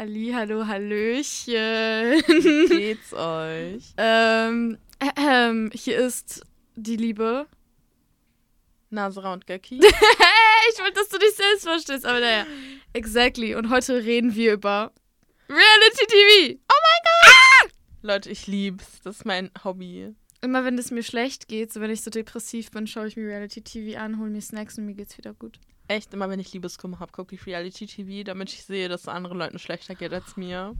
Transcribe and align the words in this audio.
Ali, 0.00 0.32
hallo, 0.34 0.66
Hallöchen. 0.66 1.52
Wie 1.52 2.68
geht's 2.74 3.12
euch? 3.12 3.92
ähm, 3.98 4.78
ähm, 5.14 5.70
hier 5.74 5.98
ist 5.98 6.40
die 6.74 6.96
Liebe. 6.96 7.46
Nasra 8.88 9.34
und 9.34 9.46
Göcki. 9.46 9.74
ich 9.78 10.78
wollte, 10.80 10.94
dass 10.94 11.10
du 11.10 11.18
dich 11.18 11.34
selbst 11.34 11.64
verstehst, 11.64 12.06
aber 12.06 12.18
naja. 12.18 12.46
Exactly. 12.94 13.54
Und 13.54 13.68
heute 13.68 14.02
reden 14.02 14.34
wir 14.34 14.54
über 14.54 14.90
Reality 15.50 16.06
TV. 16.06 16.58
Oh 16.66 16.78
mein 16.82 17.02
Gott! 17.04 17.74
Leute, 18.00 18.30
ich 18.30 18.46
lieb's. 18.46 19.02
Das 19.04 19.16
ist 19.16 19.26
mein 19.26 19.50
Hobby. 19.64 20.14
Immer 20.40 20.64
wenn 20.64 20.78
es 20.78 20.90
mir 20.90 21.02
schlecht 21.02 21.46
geht, 21.46 21.74
so 21.74 21.82
wenn 21.82 21.90
ich 21.90 22.00
so 22.00 22.08
depressiv 22.08 22.70
bin, 22.70 22.86
schaue 22.86 23.06
ich 23.06 23.18
mir 23.18 23.28
Reality 23.28 23.60
TV 23.60 23.98
an, 23.98 24.18
hole 24.18 24.30
mir 24.30 24.40
Snacks 24.40 24.78
und 24.78 24.86
mir 24.86 24.94
geht's 24.94 25.18
wieder 25.18 25.34
gut. 25.34 25.60
Echt, 25.90 26.14
immer 26.14 26.30
wenn 26.30 26.38
ich 26.38 26.52
Liebeskummer 26.52 27.00
habe, 27.00 27.10
gucke 27.10 27.34
ich 27.34 27.46
Reality 27.46 27.84
TV, 27.84 28.22
damit 28.22 28.52
ich 28.52 28.64
sehe, 28.64 28.88
dass 28.88 29.00
es 29.00 29.08
anderen 29.08 29.36
Leuten 29.36 29.58
schlechter 29.58 29.96
geht 29.96 30.12
als 30.12 30.36
mir. 30.36 30.76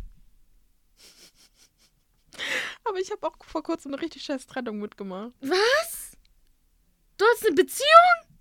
Aber 2.85 2.97
ich 2.99 3.11
habe 3.11 3.27
auch 3.27 3.35
vor 3.45 3.65
kurzem 3.65 3.93
eine 3.93 4.01
richtig 4.01 4.23
scheiß 4.23 4.47
Trennung 4.47 4.79
mitgemacht. 4.79 5.33
Was? 5.41 6.17
Du 7.17 7.25
hast 7.25 7.45
eine 7.45 7.57
Beziehung? 7.57 8.39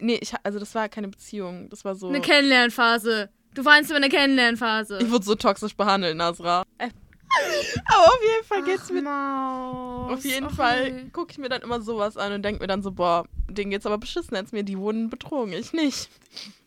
Nee, 0.00 0.18
ich, 0.20 0.34
also 0.42 0.58
das 0.58 0.74
war 0.74 0.88
keine 0.88 1.06
Beziehung. 1.06 1.70
Das 1.70 1.84
war 1.84 1.94
so. 1.94 2.08
Eine 2.08 2.20
Kennenlernphase. 2.20 3.30
Du 3.54 3.64
weinst 3.64 3.90
über 3.90 3.98
eine 3.98 4.08
Kennenlernphase. 4.08 4.98
ich 5.00 5.10
wurde 5.12 5.24
so 5.24 5.36
toxisch 5.36 5.76
behandelt, 5.76 6.16
Nasra. 6.16 6.64
Äh, 6.78 6.90
Aber 7.86 8.04
auf 8.06 8.20
jeden 8.22 8.44
Fall 8.46 8.62
geht's 8.64 8.84
Ach, 8.86 8.90
mir. 8.90 9.02
Maus. 9.02 10.12
Auf 10.12 10.24
jeden 10.24 10.46
Ach, 10.46 10.54
Fall 10.54 11.04
gucke 11.12 11.32
ich 11.32 11.38
mir 11.38 11.48
dann 11.48 11.62
immer 11.62 11.80
sowas 11.80 12.16
an 12.16 12.32
und 12.32 12.42
denke 12.42 12.60
mir 12.60 12.66
dann 12.66 12.82
so, 12.82 12.92
boah, 12.92 13.26
denen 13.48 13.70
geht's 13.70 13.86
aber 13.86 13.98
beschissen 13.98 14.36
als 14.36 14.52
mir. 14.52 14.62
Die 14.62 14.78
wurden 14.78 15.10
betrogen, 15.10 15.52
ich 15.52 15.72
nicht. 15.72 16.10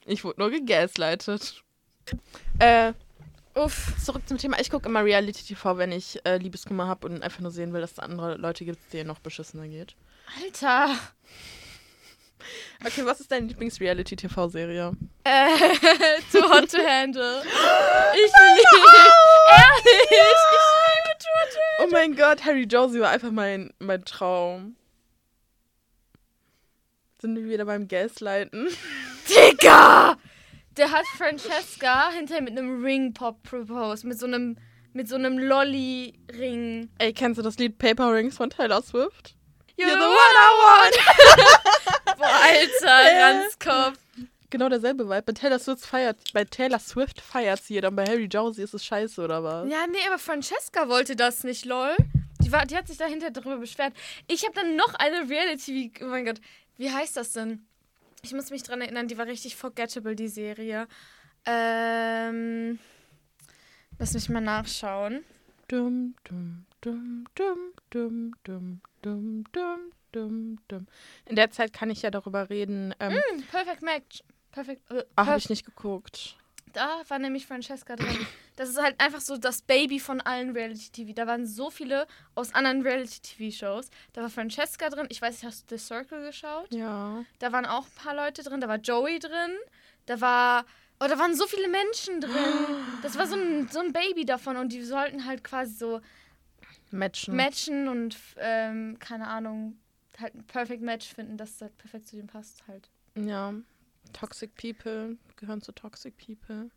Ich 0.06 0.24
wurde 0.24 0.40
nur 0.40 0.50
gegaslightet. 0.50 1.64
Äh, 2.60 2.94
Uff. 3.56 3.94
zurück 4.04 4.24
zum 4.28 4.38
Thema. 4.38 4.60
Ich 4.60 4.70
gucke 4.70 4.88
immer 4.88 5.04
Reality 5.04 5.44
TV, 5.44 5.78
wenn 5.78 5.92
ich 5.92 6.20
äh, 6.26 6.38
Liebeskummer 6.38 6.88
habe 6.88 7.08
und 7.08 7.24
einfach 7.24 7.42
nur 7.42 7.52
sehen 7.52 7.74
will, 7.74 7.82
dass 7.82 7.94
es 7.94 8.00
andere 8.00 8.36
Leute 8.38 8.66
gibt, 8.66 8.94
denen 8.94 9.08
noch 9.08 9.20
beschissener 9.20 9.68
geht. 9.68 9.96
Alter. 10.44 10.96
Okay, 12.86 13.06
was 13.06 13.20
ist 13.20 13.32
deine 13.32 13.48
Lieblings-Reality-TV-Serie? 13.48 14.94
Äh, 15.24 15.58
too 16.32 16.50
hot 16.50 16.70
to 16.72 16.78
handle. 16.86 17.44
Ich 18.14 18.32
liebe. 18.32 18.88
Ehrlich. 19.50 20.12
Ich 20.12 20.12
liebe 20.12 21.18
Too 21.20 21.30
hot 21.40 21.50
to 21.54 21.84
Oh 21.84 21.88
mein 21.92 22.16
Gott, 22.16 22.44
Harry 22.46 22.64
Josie 22.64 23.00
war 23.00 23.10
einfach 23.10 23.32
mein, 23.32 23.72
mein 23.80 24.04
Traum. 24.04 24.76
Sind 27.22 27.36
wir 27.36 27.46
wieder 27.46 27.66
beim 27.66 27.88
Gaslighten? 27.88 28.68
Digga! 29.30 30.18
Der 30.78 30.92
hat 30.92 31.06
Francesca 31.18 32.10
hinterher 32.12 32.42
mit 32.42 32.58
einem 32.58 32.84
Ring-Pop 32.84 33.44
proposed. 33.44 34.06
Mit 34.06 34.20
so 34.20 34.26
einem, 34.26 34.58
mit 34.94 35.08
so 35.08 35.16
einem 35.16 35.38
Lolly-Ring. 35.38 36.90
Ey, 36.98 37.14
kennst 37.14 37.38
du 37.38 37.44
das 37.44 37.58
Lied 37.60 37.78
Paper 37.78 38.12
Rings 38.12 38.38
von 38.38 38.50
Taylor 38.50 38.82
Swift? 38.82 39.36
You're, 39.78 39.88
You're 39.88 39.96
the 39.96 40.02
the 40.02 40.08
one 40.08 40.36
I 40.36 40.50
want! 40.64 41.61
Boah, 42.22 42.40
Alter, 42.44 43.12
Äh. 43.12 43.24
Ranzkopf. 43.24 43.98
Genau 44.50 44.68
derselbe 44.70 45.06
Vibe. 45.06 45.22
Bei 45.24 45.32
Taylor 45.34 45.60
Swift 45.60 45.86
feiert, 45.86 46.18
bei 46.34 46.44
Taylor 46.44 46.80
Swift 46.80 47.22
feiert 47.22 47.64
sie, 47.64 47.80
dann 47.80 47.96
bei 47.96 48.06
Harry 48.06 48.26
Josie 48.26 48.64
ist 48.64 48.74
es 48.74 48.84
scheiße, 48.86 49.22
oder 49.24 49.44
was? 49.44 49.70
Ja, 49.72 49.88
nee, 49.88 49.98
aber 50.08 50.20
Francesca 50.20 50.90
wollte 50.90 51.16
das 51.16 51.44
nicht, 51.46 51.64
lol. 51.66 51.96
Die, 52.42 52.52
war, 52.52 52.66
die 52.66 52.76
hat 52.76 52.88
sich 52.88 52.98
dahinter 52.98 53.32
darüber 53.32 53.58
beschwert. 53.58 53.94
Ich 54.28 54.44
habe 54.44 54.54
dann 54.54 54.76
noch 54.76 54.94
eine 54.96 55.30
Reality, 55.30 55.94
oh 56.02 56.06
mein 56.06 56.26
Gott, 56.26 56.42
wie 56.78 56.92
heißt 56.92 57.16
das 57.16 57.32
denn? 57.32 57.66
Ich 58.24 58.34
muss 58.34 58.50
mich 58.50 58.64
dran 58.64 58.82
erinnern, 58.82 59.08
die 59.08 59.18
war 59.18 59.26
richtig 59.26 59.56
forgettable, 59.56 60.16
die 60.16 60.28
Serie. 60.28 60.88
Ähm, 61.46 62.78
lass 64.00 64.14
mich 64.14 64.28
mal 64.30 64.42
nachschauen. 64.42 65.24
Dum, 65.70 66.16
dum, 66.26 66.66
dum, 66.82 67.26
dum, 67.36 67.74
dum, 67.90 68.34
dum, 68.44 68.82
dum, 69.02 69.44
dum, 69.54 69.92
dum, 70.12 70.60
dum. 70.68 70.88
In 71.26 71.36
der 71.36 71.52
Zeit 71.52 71.74
kann 71.74 71.90
ich 71.90 72.02
ja 72.02 72.12
darüber 72.12 72.50
reden. 72.50 72.94
Ähm, 73.00 73.14
Hm, 73.14 73.44
Perfect 73.52 73.82
Match. 73.82 74.24
Perfect. 74.52 74.90
Äh, 74.92 75.04
ah, 75.16 75.26
habe 75.26 75.38
ich 75.38 75.50
nicht 75.50 75.66
geguckt. 75.66 76.36
Da 76.74 77.02
war 77.10 77.20
nämlich 77.20 77.46
Francesca 77.48 77.98
drin. 77.98 78.26
Das 78.56 78.70
ist 78.70 78.82
halt 78.82 78.98
einfach 79.00 79.20
so 79.20 79.38
das 79.38 79.62
Baby 79.62 80.00
von 80.00 80.22
allen 80.22 80.52
Reality-TV. 80.52 81.12
Da 81.14 81.28
waren 81.28 81.46
so 81.46 81.70
viele 81.70 82.08
aus 82.34 82.54
anderen 82.54 82.82
Reality-TV-Shows. 82.82 83.90
Da 84.14 84.22
war 84.22 84.30
Francesca 84.30 84.90
drin. 84.90 85.08
Ich 85.10 85.22
weiß 85.22 85.34
nicht, 85.36 85.44
hast 85.44 85.70
du 85.70 85.78
The 85.78 85.84
Circle 85.84 86.24
geschaut? 86.26 86.74
Ja. 86.74 87.26
Da 87.40 87.52
waren 87.52 87.66
auch 87.66 87.86
ein 87.86 87.96
paar 88.04 88.16
Leute 88.16 88.42
drin. 88.44 88.62
Da 88.62 88.70
war 88.70 88.78
Joey 88.78 89.20
drin. 89.20 89.58
Da 90.06 90.22
war. 90.22 90.66
Oh, 91.02 91.08
da 91.10 91.18
waren 91.20 91.36
so 91.36 91.46
viele 91.48 91.68
Menschen 91.68 92.22
drin. 92.22 92.32
Das 93.02 93.18
war 93.18 93.28
so 93.28 93.36
ein, 93.36 93.68
so 93.70 93.80
ein 93.80 93.92
Baby 93.92 94.24
davon. 94.26 94.56
Und 94.56 94.72
die 94.72 94.82
sollten 94.84 95.26
halt 95.26 95.44
quasi 95.44 95.74
so 95.74 96.00
Matchen. 96.92 97.36
matchen 97.36 97.88
und, 97.90 98.16
ähm, 98.38 98.98
keine 99.00 99.28
Ahnung, 99.28 99.78
halt 100.20 100.36
ein 100.36 100.44
Perfect 100.46 100.82
Match 100.82 101.14
finden, 101.14 101.38
das 101.38 101.60
halt 101.62 101.78
perfekt 101.78 102.08
zu 102.08 102.16
dem 102.16 102.28
passt 102.28 102.64
halt. 102.68 102.90
Ja. 103.16 103.54
Toxic 104.14 104.54
People 104.56 105.18
gehören 105.38 105.62
zu 105.62 105.72
Toxic 105.72 106.16
People. 106.18 106.70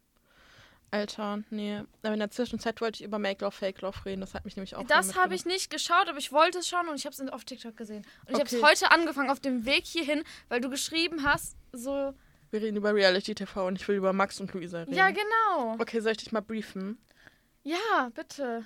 Alter, 0.91 1.43
nee. 1.51 1.83
Aber 2.03 2.13
in 2.13 2.21
der 2.21 2.31
Zwischenzeit 2.31 2.81
wollte 2.81 3.01
ich 3.03 3.05
über 3.05 3.19
Make 3.19 3.45
Love, 3.45 3.57
Fake 3.57 3.81
Love 3.81 4.05
reden. 4.05 4.21
Das 4.21 4.33
hat 4.35 4.45
mich 4.45 4.55
nämlich 4.55 4.77
auch 4.77 4.87
Das 4.87 5.17
habe 5.17 5.35
ich 5.35 5.45
nicht 5.45 5.69
geschaut, 5.71 6.09
aber 6.09 6.19
ich 6.19 6.31
wollte 6.31 6.59
es 6.59 6.69
schauen 6.69 6.89
und 6.89 6.95
ich 6.95 7.05
habe 7.07 7.15
es 7.15 7.29
auf 7.33 7.45
TikTok 7.45 7.77
gesehen. 7.77 8.07
Und 8.27 8.35
ich 8.35 8.35
habe 8.35 8.45
Okay. 8.45 8.57
es 8.59 8.63
heute 8.63 8.91
angefangen 8.93 9.29
auf 9.31 9.41
dem 9.41 9.65
Weg 9.67 9.85
hierhin, 9.87 10.23
weil 10.49 10.61
du 10.61 10.71
geschrieben 10.71 11.25
hast, 11.25 11.57
so, 11.73 12.15
Wir 12.53 12.63
reden 12.63 12.77
über 12.77 12.95
Reality 12.95 13.35
TV 13.35 13.67
und 13.67 13.81
ich 13.81 13.89
will 13.89 13.97
über 13.97 14.13
Max 14.13 14.39
und 14.39 14.53
Luisa 14.53 14.81
reden. 14.83 14.95
ja, 14.95 15.11
genau. 15.11 15.75
Okay, 15.81 15.99
soll 15.99 16.13
ich 16.13 16.19
dich 16.19 16.31
mal 16.31 16.43
briefen? 16.43 16.99
Ja, 17.65 18.11
bitte. 18.15 18.65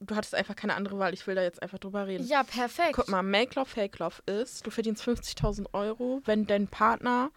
Du 0.00 0.14
hattest 0.16 0.34
einfach 0.34 0.54
keine 0.56 0.74
andere 0.74 0.98
Wahl. 0.98 1.14
Ich 1.14 1.26
will 1.26 1.34
da 1.34 1.42
jetzt 1.42 1.62
einfach 1.62 1.78
drüber 1.78 2.06
reden. 2.06 2.26
Ja, 2.26 2.42
perfekt. 2.42 2.92
Guck 2.94 3.08
mal, 3.08 3.22
Make 3.22 3.54
Love, 3.58 3.68
Fake 3.70 3.98
Love 3.98 4.16
ist, 4.26 4.66
du 4.66 4.70
verdienst 4.70 5.02
50.000 5.02 5.72
Euro, 5.72 6.20
wenn 6.24 6.46
dein 6.46 6.68
Partner 6.68 7.30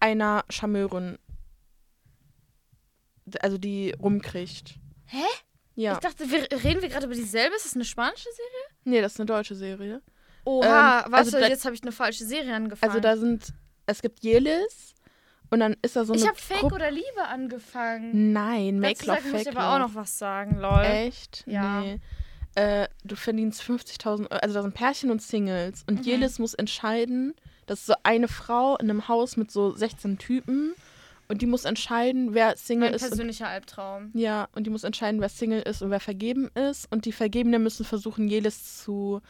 einer 0.00 0.44
Charmeurin, 0.50 1.18
also 3.40 3.58
die 3.58 3.92
rumkriegt. 4.00 4.74
Hä? 5.06 5.24
Ja. 5.74 5.92
Ich 5.94 5.98
dachte, 5.98 6.30
wir, 6.30 6.42
reden 6.64 6.82
wir 6.82 6.88
gerade 6.88 7.06
über 7.06 7.14
dieselbe? 7.14 7.54
Ist 7.56 7.64
das 7.66 7.74
eine 7.74 7.84
spanische 7.84 8.28
Serie? 8.32 8.64
nee, 8.84 9.00
das 9.00 9.12
ist 9.14 9.20
eine 9.20 9.26
deutsche 9.26 9.54
Serie. 9.54 10.02
Oha, 10.44 10.66
Ähm, 11.06 11.12
warte, 11.12 11.14
also 11.16 11.30
da- 11.38 11.46
jetzt 11.48 11.64
habe 11.64 11.74
ich 11.74 11.82
eine 11.82 11.92
falsche 11.92 12.24
Serie 12.24 12.54
angefangen. 12.54 12.90
Also 12.90 13.00
da 13.00 13.16
sind, 13.16 13.52
es 13.86 14.00
gibt 14.02 14.22
Jelis 14.24 14.94
und 15.50 15.60
dann 15.60 15.76
ist 15.82 15.96
da 15.96 16.04
so 16.04 16.12
eine 16.12 16.22
ich 16.22 16.28
habe 16.28 16.38
Fake 16.38 16.60
Gruppe- 16.60 16.74
oder 16.76 16.90
Liebe 16.90 17.24
angefangen. 17.28 18.32
Nein, 18.32 18.80
Make 18.80 19.04
Love, 19.06 19.20
muss 19.22 19.40
ich 19.40 19.46
Fake 19.46 19.56
aber 19.56 19.60
Love. 19.66 19.74
auch 19.84 19.88
noch 19.88 19.94
was 19.94 20.18
sagen, 20.18 20.56
lol. 20.58 20.82
Echt? 20.84 21.44
Ja. 21.46 21.80
Nee. 21.80 22.00
Äh, 22.54 22.88
du 23.04 23.14
verdienst 23.16 23.62
50.000 23.62 24.30
Euro. 24.30 24.40
Also 24.42 24.54
da 24.54 24.62
sind 24.62 24.74
Pärchen 24.74 25.10
und 25.10 25.22
Singles. 25.22 25.84
Und 25.88 26.00
Mhm. 26.00 26.04
Jelis 26.04 26.38
muss 26.38 26.54
entscheiden, 26.54 27.34
das 27.66 27.80
ist 27.80 27.86
so 27.86 27.94
eine 28.02 28.26
Frau 28.28 28.76
in 28.78 28.90
einem 28.90 29.06
Haus 29.08 29.36
mit 29.36 29.50
so 29.50 29.70
16 29.72 30.18
Typen. 30.18 30.74
Und 31.28 31.42
die 31.42 31.46
muss 31.46 31.66
entscheiden, 31.66 32.32
wer 32.32 32.56
Single 32.56 32.88
Mein 32.88 32.94
ist. 32.94 33.02
Und, 33.02 33.08
persönlicher 33.10 33.48
Albtraum. 33.48 34.10
ja, 34.14 34.48
und 34.54 34.64
die 34.66 34.70
muss 34.70 34.82
entscheiden, 34.82 35.20
wer 35.20 35.28
Single 35.28 35.60
ist 35.60 35.82
und 35.82 35.90
wer 35.90 36.00
vergeben 36.00 36.48
ist. 36.54 36.90
Und 36.90 37.04
die 37.04 37.12
Vergebenen 37.12 37.62
müssen 37.62 37.84
versuchen, 37.84 38.28
Jelis 38.28 38.82
zu 38.82 39.20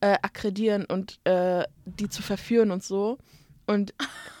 äh, 0.00 0.14
akkredieren 0.22 0.84
und 0.86 1.20
äh, 1.24 1.64
die 1.84 2.08
zu 2.08 2.22
verführen 2.22 2.70
und 2.70 2.82
so. 2.82 3.18
Und 3.66 3.94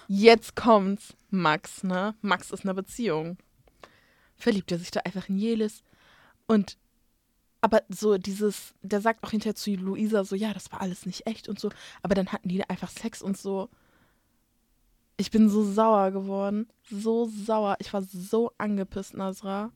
jetzt 0.08 0.56
kommt's. 0.56 1.14
Max, 1.30 1.82
ne? 1.82 2.14
Max 2.20 2.50
ist 2.50 2.64
in 2.64 2.70
einer 2.70 2.82
Beziehung. 2.82 3.38
Verliebt 4.36 4.70
er 4.70 4.78
sich 4.78 4.90
da 4.90 5.00
einfach 5.00 5.28
in 5.28 5.38
Jelis. 5.38 5.82
Und 6.46 6.76
aber 7.62 7.82
so 7.88 8.18
dieses, 8.18 8.74
der 8.82 9.00
sagt 9.00 9.22
auch 9.22 9.30
hinterher 9.30 9.54
zu 9.54 9.72
Luisa 9.74 10.24
so, 10.24 10.34
ja, 10.34 10.52
das 10.52 10.72
war 10.72 10.80
alles 10.80 11.06
nicht 11.06 11.26
echt 11.28 11.48
und 11.48 11.60
so. 11.60 11.70
Aber 12.02 12.14
dann 12.16 12.32
hatten 12.32 12.48
die 12.48 12.68
einfach 12.68 12.90
Sex 12.90 13.22
und 13.22 13.38
so. 13.38 13.70
Ich 15.16 15.30
bin 15.30 15.48
so 15.48 15.62
sauer 15.62 16.10
geworden. 16.10 16.68
So 16.90 17.26
sauer. 17.26 17.76
Ich 17.78 17.92
war 17.92 18.02
so 18.02 18.50
angepisst, 18.58 19.14
Nasra. 19.14 19.70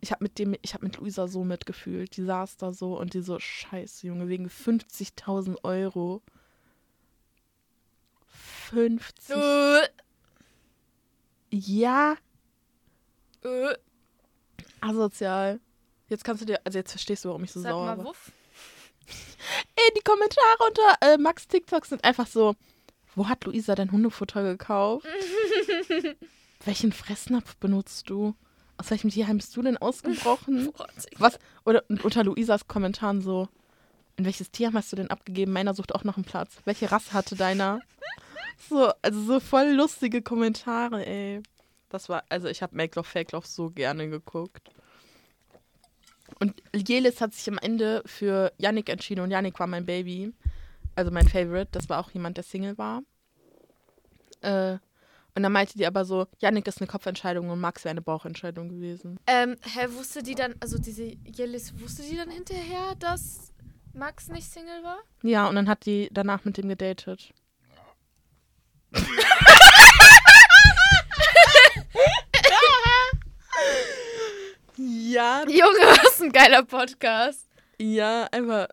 Ich 0.00 0.10
habe 0.10 0.24
mit 0.24 0.40
dem, 0.40 0.56
ich 0.60 0.74
habe 0.74 0.84
mit 0.84 0.96
Luisa 0.96 1.28
so 1.28 1.44
mitgefühlt. 1.44 2.16
Die 2.16 2.24
saß 2.24 2.56
da 2.56 2.72
so 2.72 2.98
und 2.98 3.14
die 3.14 3.22
so, 3.22 3.38
scheiße, 3.38 4.08
Junge, 4.08 4.28
wegen 4.28 4.48
50.000 4.48 5.62
Euro. 5.62 6.22
50. 8.70 9.34
Äh, 9.36 9.88
Ja, 11.50 12.16
äh, 13.42 13.74
asozial. 14.80 15.60
Jetzt 16.08 16.24
kannst 16.24 16.42
du 16.42 16.46
dir, 16.46 16.60
also 16.64 16.78
jetzt 16.78 16.92
verstehst 16.92 17.24
du, 17.24 17.28
warum 17.28 17.44
ich 17.44 17.52
so 17.52 17.60
sag 17.60 17.70
sauer 17.72 17.86
mal, 17.86 17.98
war. 17.98 18.04
wuff. 18.06 18.32
Ey, 19.76 19.92
die 19.96 20.02
Kommentare 20.02 20.56
unter 20.68 20.94
äh, 21.14 21.18
Max 21.18 21.48
TikTok 21.48 21.86
sind 21.86 22.04
einfach 22.04 22.26
so, 22.26 22.54
wo 23.14 23.28
hat 23.28 23.44
Luisa 23.44 23.74
dein 23.74 23.90
Hundefutter 23.90 24.42
gekauft? 24.42 25.06
Welchen 26.64 26.92
Fressnapf 26.92 27.56
benutzt 27.56 28.10
du? 28.10 28.34
Aus 28.76 28.90
welchem 28.90 29.10
Tierheim 29.10 29.38
bist 29.38 29.56
du 29.56 29.62
denn 29.62 29.76
ausgebrochen? 29.76 30.72
Was? 31.18 31.38
Oder 31.64 31.84
unter 31.88 32.24
Luisas 32.24 32.66
Kommentaren 32.68 33.20
so, 33.20 33.48
in 34.16 34.24
welches 34.24 34.50
Tierheim 34.50 34.76
hast 34.76 34.92
du 34.92 34.96
denn 34.96 35.10
abgegeben? 35.10 35.52
Meiner 35.52 35.74
sucht 35.74 35.94
auch 35.94 36.04
noch 36.04 36.16
einen 36.16 36.24
Platz. 36.24 36.56
Welche 36.64 36.90
Rasse 36.90 37.12
hatte 37.12 37.36
deiner? 37.36 37.80
So, 38.68 38.92
also 39.02 39.22
so 39.22 39.40
voll 39.40 39.70
lustige 39.72 40.22
Kommentare, 40.22 41.04
ey. 41.06 41.42
Das 41.88 42.08
war, 42.08 42.24
also 42.28 42.48
ich 42.48 42.62
habe 42.62 42.76
Make 42.76 42.96
Love 42.96 43.08
Fake 43.08 43.32
Love 43.32 43.46
so 43.46 43.70
gerne 43.70 44.08
geguckt. 44.08 44.70
Und 46.38 46.62
Jelis 46.74 47.20
hat 47.20 47.34
sich 47.34 47.48
am 47.48 47.58
Ende 47.58 48.02
für 48.06 48.52
Yannick 48.58 48.88
entschieden 48.88 49.20
und 49.20 49.30
Yannick 49.30 49.58
war 49.58 49.66
mein 49.66 49.84
Baby. 49.84 50.32
Also 50.94 51.10
mein 51.10 51.28
Favorite. 51.28 51.68
Das 51.72 51.88
war 51.88 51.98
auch 51.98 52.10
jemand, 52.10 52.36
der 52.36 52.44
Single 52.44 52.78
war. 52.78 53.02
Äh, 54.42 54.78
und 55.34 55.42
dann 55.42 55.52
meinte 55.52 55.78
die 55.78 55.86
aber 55.86 56.04
so, 56.04 56.26
Yannick 56.40 56.66
ist 56.66 56.80
eine 56.80 56.88
Kopfentscheidung 56.88 57.50
und 57.50 57.60
Max 57.60 57.84
wäre 57.84 57.92
eine 57.92 58.02
Bauchentscheidung 58.02 58.68
gewesen. 58.68 59.18
Ähm, 59.26 59.56
hä, 59.62 59.86
wusste 59.90 60.22
die 60.22 60.34
dann, 60.34 60.54
also 60.60 60.78
diese 60.78 61.04
Jellis, 61.24 61.78
wusste 61.80 62.02
die 62.02 62.16
dann 62.16 62.30
hinterher, 62.30 62.94
dass 62.98 63.52
Max 63.92 64.28
nicht 64.28 64.50
Single 64.50 64.82
war? 64.82 64.98
Ja, 65.22 65.48
und 65.48 65.54
dann 65.54 65.68
hat 65.68 65.86
die 65.86 66.08
danach 66.12 66.44
mit 66.44 66.56
dem 66.56 66.68
gedatet. 66.68 67.32
Ja, 74.76 75.42
Junge, 75.46 75.78
was 76.02 76.20
ein 76.20 76.32
geiler 76.32 76.64
Podcast. 76.64 77.48
ja, 77.78 78.24
einfach. 78.32 78.68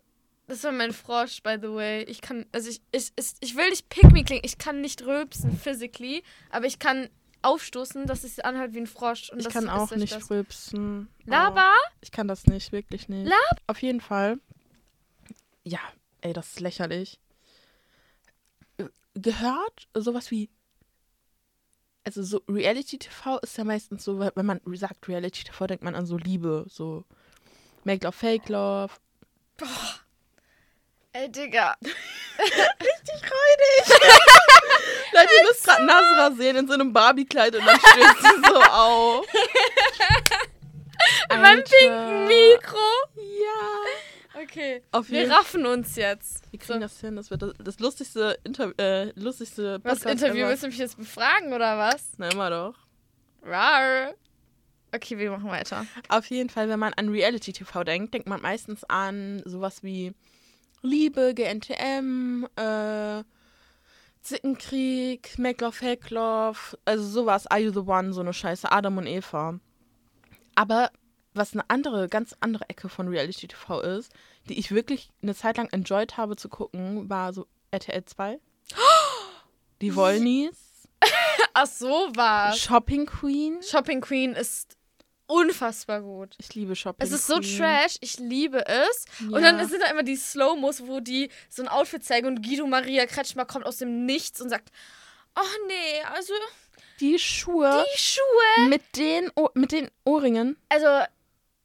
Das 0.49 0.63
war 0.63 0.71
mein 0.71 0.93
Frosch, 0.93 1.43
by 1.43 1.57
the 1.61 1.67
way. 1.73 2.03
Ich 2.03 2.21
kann, 2.21 2.45
also 2.53 2.69
ich, 2.69 2.81
ich, 2.93 3.11
ich, 3.17 3.33
ich 3.41 3.57
will 3.57 3.69
nicht 3.69 3.89
pick 3.89 4.09
me 4.13 4.23
klingen, 4.23 4.43
ich 4.45 4.57
kann 4.57 4.79
nicht 4.79 5.01
rülpsen 5.05 5.57
physically, 5.59 6.23
aber 6.49 6.67
ich 6.67 6.79
kann 6.79 7.09
aufstoßen, 7.41 8.05
dass 8.07 8.23
es 8.23 8.39
anhalt 8.39 8.73
wie 8.73 8.79
ein 8.79 8.87
Frosch. 8.87 9.29
Und 9.29 9.39
Ich 9.39 9.49
kann 9.49 9.67
auch 9.67 9.91
nicht 9.91 10.13
das. 10.13 10.29
rülpsen. 10.29 11.09
Laber? 11.25 11.61
aber 11.63 11.73
Ich 11.99 12.11
kann 12.11 12.29
das 12.29 12.45
nicht, 12.45 12.71
wirklich 12.71 13.09
nicht. 13.09 13.27
Lab- 13.27 13.61
Auf 13.67 13.81
jeden 13.81 13.99
Fall. 13.99 14.39
Ja, 15.65 15.79
ey, 16.21 16.31
das 16.31 16.47
ist 16.47 16.59
lächerlich. 16.61 17.19
Gehört 19.21 19.87
sowas 19.93 20.31
wie. 20.31 20.49
Also 22.03 22.23
so 22.23 22.41
Reality 22.47 22.99
TV 22.99 23.37
ist 23.39 23.57
ja 23.57 23.63
meistens 23.63 24.03
so, 24.03 24.19
wenn 24.19 24.45
man 24.45 24.61
sagt 24.75 25.07
Reality 25.09 25.43
TV, 25.43 25.67
denkt 25.67 25.83
man 25.83 25.95
an 25.95 26.05
so 26.05 26.17
Liebe, 26.17 26.65
so 26.69 27.03
Make 27.83 28.05
Love, 28.05 28.15
Fake 28.15 28.47
Love. 28.49 28.93
Ey, 31.13 31.31
Digga. 31.31 31.75
Richtig 31.81 33.21
räudig. 33.23 34.01
Leute, 35.13 35.29
ihr 35.35 35.47
müsst 35.47 35.63
gerade 35.63 35.85
Nasra 35.85 36.31
sehen 36.31 36.57
in 36.57 36.67
so 36.67 36.73
einem 36.73 36.93
Barbie-Kleid 36.93 37.55
und 37.55 37.65
dann 37.65 37.79
stößt 37.79 38.21
sie 38.21 38.41
so 38.47 38.61
auf. 38.61 39.25
Mit 41.29 41.41
meinem 41.41 41.63
pinken 41.63 42.27
Mikro. 42.27 42.77
Ja. 43.15 44.06
Okay. 44.43 44.81
Auf 44.91 45.09
Wir 45.09 45.29
raffen 45.29 45.65
uns 45.65 45.95
jetzt. 45.95 46.51
Wir 46.51 46.59
kriegen 46.59 46.81
das 46.81 46.99
hin. 46.99 47.15
Das 47.15 47.31
wird 47.31 47.41
das, 47.41 47.53
das 47.63 47.79
lustigste, 47.79 48.37
Inter 48.43 48.71
äh, 48.77 49.11
lustigste 49.19 49.79
Was 49.83 49.99
Podcast 49.99 50.21
Interview? 50.23 50.41
ever. 50.41 50.49
Willst 50.49 50.63
du 50.63 50.67
mich 50.67 50.77
jetzt 50.77 50.97
befragen 50.97 51.53
oder 51.53 51.77
was? 51.77 52.11
Na, 52.17 52.29
immer 52.29 52.49
doch. 52.49 52.75
Rar. 53.43 54.13
Okay, 54.93 55.17
wir 55.17 55.31
machen 55.31 55.49
weiter. 55.49 55.85
Auf 56.09 56.25
jeden 56.27 56.49
Fall, 56.49 56.69
wenn 56.69 56.79
man 56.79 56.93
an 56.93 57.09
Reality 57.09 57.51
TV 57.53 57.83
denkt, 57.83 58.13
denkt 58.13 58.27
man 58.27 58.41
meistens 58.41 58.83
an 58.85 59.41
sowas 59.45 59.83
wie 59.83 60.13
Liebe, 60.81 61.33
GNTM, 61.33 62.47
äh, 62.55 63.23
Zickenkrieg, 64.21 65.37
Make 65.37 65.63
Love, 65.63 65.75
Fake 65.75 66.09
Love, 66.09 66.57
also 66.85 67.03
sowas, 67.03 67.47
Are 67.47 67.59
You 67.59 67.71
the 67.71 67.79
One, 67.79 68.13
so 68.13 68.21
eine 68.21 68.33
Scheiße, 68.33 68.71
Adam 68.71 68.97
und 68.97 69.07
Eva. 69.07 69.59
Aber 70.55 70.91
was 71.37 71.53
eine 71.53 71.69
andere, 71.69 72.07
ganz 72.09 72.35
andere 72.39 72.69
Ecke 72.69 72.89
von 72.89 73.07
Reality 73.07 73.47
TV 73.47 73.81
ist, 73.81 74.11
die 74.49 74.57
ich 74.59 74.71
wirklich 74.71 75.11
eine 75.21 75.35
Zeit 75.35 75.57
lang 75.57 75.67
enjoyed 75.71 76.17
habe 76.17 76.35
zu 76.35 76.49
gucken, 76.49 77.09
war 77.09 77.33
so 77.33 77.47
RTL 77.71 78.03
2. 78.05 78.39
Die 79.81 79.95
Wollnies, 79.95 80.87
Ach 81.53 81.67
so, 81.67 82.09
was. 82.15 82.59
Shopping 82.59 83.05
Queen. 83.05 83.61
Shopping 83.63 84.01
Queen 84.01 84.33
ist 84.33 84.75
unfassbar 85.27 86.01
gut. 86.01 86.35
Ich 86.39 86.53
liebe 86.55 86.75
Shopping 86.75 87.05
Es 87.05 87.11
ist 87.11 87.27
so 87.27 87.39
Queen. 87.39 87.57
trash, 87.57 87.97
ich 88.01 88.17
liebe 88.17 88.65
es. 88.67 89.05
Ja. 89.19 89.35
Und 89.35 89.41
dann 89.43 89.67
sind 89.67 89.81
da 89.81 89.89
immer 89.91 90.03
die 90.03 90.15
Slow-Mos, 90.15 90.87
wo 90.87 90.99
die 90.99 91.29
so 91.49 91.61
ein 91.63 91.67
Outfit 91.67 92.03
zeigen 92.03 92.27
und 92.27 92.43
Guido 92.43 92.65
Maria 92.67 93.05
Kretschmer 93.05 93.45
kommt 93.45 93.65
aus 93.65 93.77
dem 93.77 94.05
Nichts 94.05 94.39
und 94.41 94.49
sagt, 94.49 94.69
ach 95.35 95.53
nee, 95.67 96.01
also 96.13 96.33
Die 96.99 97.19
Schuhe 97.19 97.83
die 97.93 97.99
Schuhe. 97.99 98.69
mit 98.69 98.81
den, 98.95 99.31
oh 99.35 99.49
mit 99.53 99.71
den 99.71 99.89
Ohrringen 100.05 100.57
Also, 100.69 100.87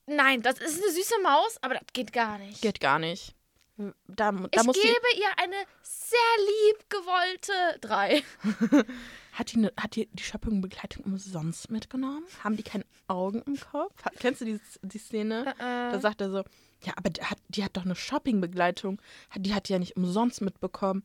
nein, 0.07 0.43
das 0.43 0.59
ist 0.59 0.83
eine 0.83 0.93
süße 0.93 1.21
Maus, 1.23 1.59
aber 1.63 1.75
das 1.75 1.85
geht 1.93 2.13
gar 2.13 2.39
nicht. 2.39 2.63
geht 2.63 2.81
gar 2.81 2.99
nicht. 2.99 3.35
Da, 3.77 4.33
da 4.33 4.49
ich 4.51 4.63
muss 4.65 4.77
gebe 4.77 4.95
die, 5.15 5.21
ihr 5.21 5.39
eine 5.39 5.57
sehr 5.83 6.19
lieb 6.39 6.91
gewollte 6.91 7.53
drei. 7.81 8.23
hat 9.33 9.53
die, 9.53 9.59
ne, 9.59 9.73
hat 9.81 9.97
die 9.97 10.09
die 10.13 10.23
Shoppingbegleitung 10.23 11.05
umsonst 11.05 11.71
mitgenommen? 11.71 12.25
Haben 12.45 12.57
die 12.57 12.63
keine 12.63 12.85
Augen 13.09 13.43
im 13.47 13.59
Kopf? 13.59 14.05
Hat, 14.05 14.13
kennst 14.21 14.43
du 14.43 14.45
die, 14.45 14.61
die 14.83 14.99
Szene? 14.99 15.55
Da 15.59 15.99
sagt 16.01 16.21
er 16.21 16.31
so, 16.31 16.45
ja, 16.85 16.93
aber 16.97 17.11
die 17.11 17.23
hat, 17.23 17.39
die 17.49 17.65
hat 17.65 17.77
doch 17.77 17.85
eine 17.85 17.95
Shoppingbegleitung. 17.95 19.01
Die 19.37 19.55
hat 19.55 19.69
die 19.69 19.73
ja 19.73 19.79
nicht 19.79 19.97
umsonst 19.97 20.41
mitbekommen. 20.41 21.05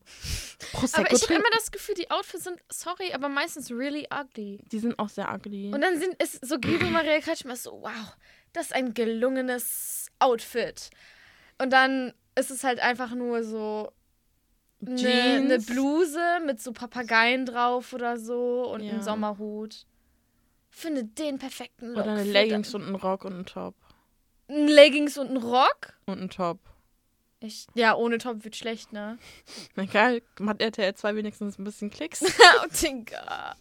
Prosecco 0.74 1.02
aber 1.02 1.14
ich 1.14 1.24
habe 1.24 1.36
immer 1.36 1.50
das 1.54 1.72
Gefühl, 1.72 1.96
die 1.96 2.10
Outfits 2.12 2.44
sind, 2.44 2.60
sorry, 2.70 3.14
aber 3.14 3.30
meistens 3.30 3.72
really 3.72 4.08
ugly. 4.14 4.60
Die 4.72 4.80
sind 4.80 4.98
auch 5.00 5.10
sehr 5.10 5.32
ugly. 5.34 5.74
Und 5.74 5.82
dann 5.82 6.00
sind 6.00 6.16
es 6.20 6.34
so 6.34 6.60
Guido 6.60 6.88
Maria 6.88 7.20
Kretschmer 7.20 7.56
so, 7.56 7.82
wow, 7.82 8.18
das 8.57 8.68
ist 8.68 8.74
ein 8.75 8.94
gelungenes 8.94 10.07
Outfit. 10.19 10.89
Und 11.59 11.71
dann 11.71 12.13
ist 12.36 12.51
es 12.51 12.63
halt 12.63 12.80
einfach 12.80 13.13
nur 13.15 13.44
so 13.44 13.92
eine, 14.86 14.95
Jeans. 14.95 15.65
Bluse 15.65 16.39
mit 16.45 16.62
so 16.62 16.71
Papageien 16.71 17.45
drauf 17.45 17.94
oder 17.94 18.18
so 18.19 18.71
und 18.71 18.81
Ja. 18.81 18.94
einen 18.94 19.04
Sommerhut. 19.04 19.86
Finde 20.69 21.06
den 21.06 21.39
perfekten 21.39 21.88
Look. 21.88 22.04
Oder 22.04 22.12
eine 22.13 22.24
Leggings 22.24 22.75
und 22.75 22.88
ein 22.88 22.95
Rock 22.95 23.25
und 23.25 23.39
ein 23.39 23.45
Top. 23.45 23.74
ein 24.50 24.68
Leggings 24.68 25.18
und 25.18 25.31
ein 25.31 25.38
Rock. 25.38 25.94
Und 26.06 26.21
ein 26.21 26.30
Top. 26.30 26.60
Ich, 27.39 27.68
ja, 27.75 27.95
ohne 27.95 28.18
Top 28.18 28.44
wird 28.44 28.56
schlecht, 28.56 28.94
ne? 28.94 29.18
Egal, 29.75 30.21
hat 30.45 30.62
RTL 30.62 30.94
2 30.95 31.15
wenigstens 31.15 31.57
ein 31.57 31.63
bisschen 31.63 31.89
Klicks. 31.89 32.24
oh, 32.63 32.68
Digga. 32.81 33.56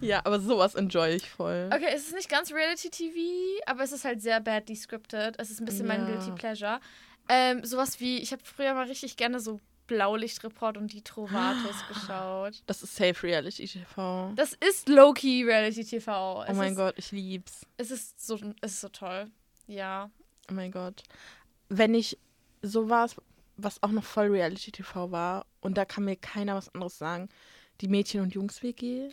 Ja, 0.00 0.20
aber 0.24 0.40
sowas 0.40 0.74
enjoy 0.74 1.14
ich 1.14 1.28
voll. 1.28 1.70
Okay, 1.72 1.88
es 1.94 2.06
ist 2.08 2.14
nicht 2.14 2.28
ganz 2.28 2.52
Reality-TV, 2.52 3.62
aber 3.66 3.82
es 3.82 3.92
ist 3.92 4.04
halt 4.04 4.20
sehr 4.20 4.40
badly 4.40 4.76
scripted. 4.76 5.34
Es 5.38 5.50
ist 5.50 5.60
ein 5.60 5.64
bisschen 5.66 5.86
mein 5.86 6.06
Ja. 6.06 6.14
Guilty 6.14 6.32
Pleasure. 6.32 6.80
Ähm, 7.28 7.64
sowas 7.64 7.98
wie, 8.00 8.18
ich 8.18 8.32
habe 8.32 8.42
früher 8.44 8.74
mal 8.74 8.86
richtig 8.86 9.16
gerne 9.16 9.40
so 9.40 9.60
Blaulichtreport 9.86 10.76
und 10.76 10.92
die 10.92 11.02
Trovatos 11.02 11.76
geschaut. 11.88 12.62
Das 12.66 12.82
ist 12.82 12.94
Safe 12.96 13.22
Reality 13.22 13.66
TV. 13.66 14.32
Das 14.36 14.52
ist 14.54 14.88
Low-Key 14.88 15.44
Reality-TV. 15.44 16.44
Oh 16.48 16.52
mein 16.54 16.74
Gott, 16.74 16.94
ich 16.96 17.12
lieb's. 17.12 17.66
Es 17.76 17.90
ist 17.90 18.24
so, 18.24 18.38
es 18.60 18.72
ist 18.72 18.80
so 18.80 18.88
toll. 18.88 19.30
Ja. 19.66 20.10
Oh 20.50 20.54
mein 20.54 20.70
Gott. 20.72 21.02
Wenn 21.68 21.94
ich 21.94 22.18
sowas, 22.62 23.16
was 23.56 23.82
auch 23.82 23.90
noch 23.90 24.04
voll 24.04 24.26
Reality 24.28 24.70
TV 24.72 25.10
war, 25.10 25.46
und 25.60 25.76
da 25.78 25.84
kann 25.84 26.04
mir 26.04 26.16
keiner 26.16 26.54
was 26.54 26.72
anderes 26.74 26.98
sagen, 26.98 27.28
die 27.80 27.88
Mädchen- 27.88 28.22
und 28.22 28.34
Jungs-WG. 28.34 29.10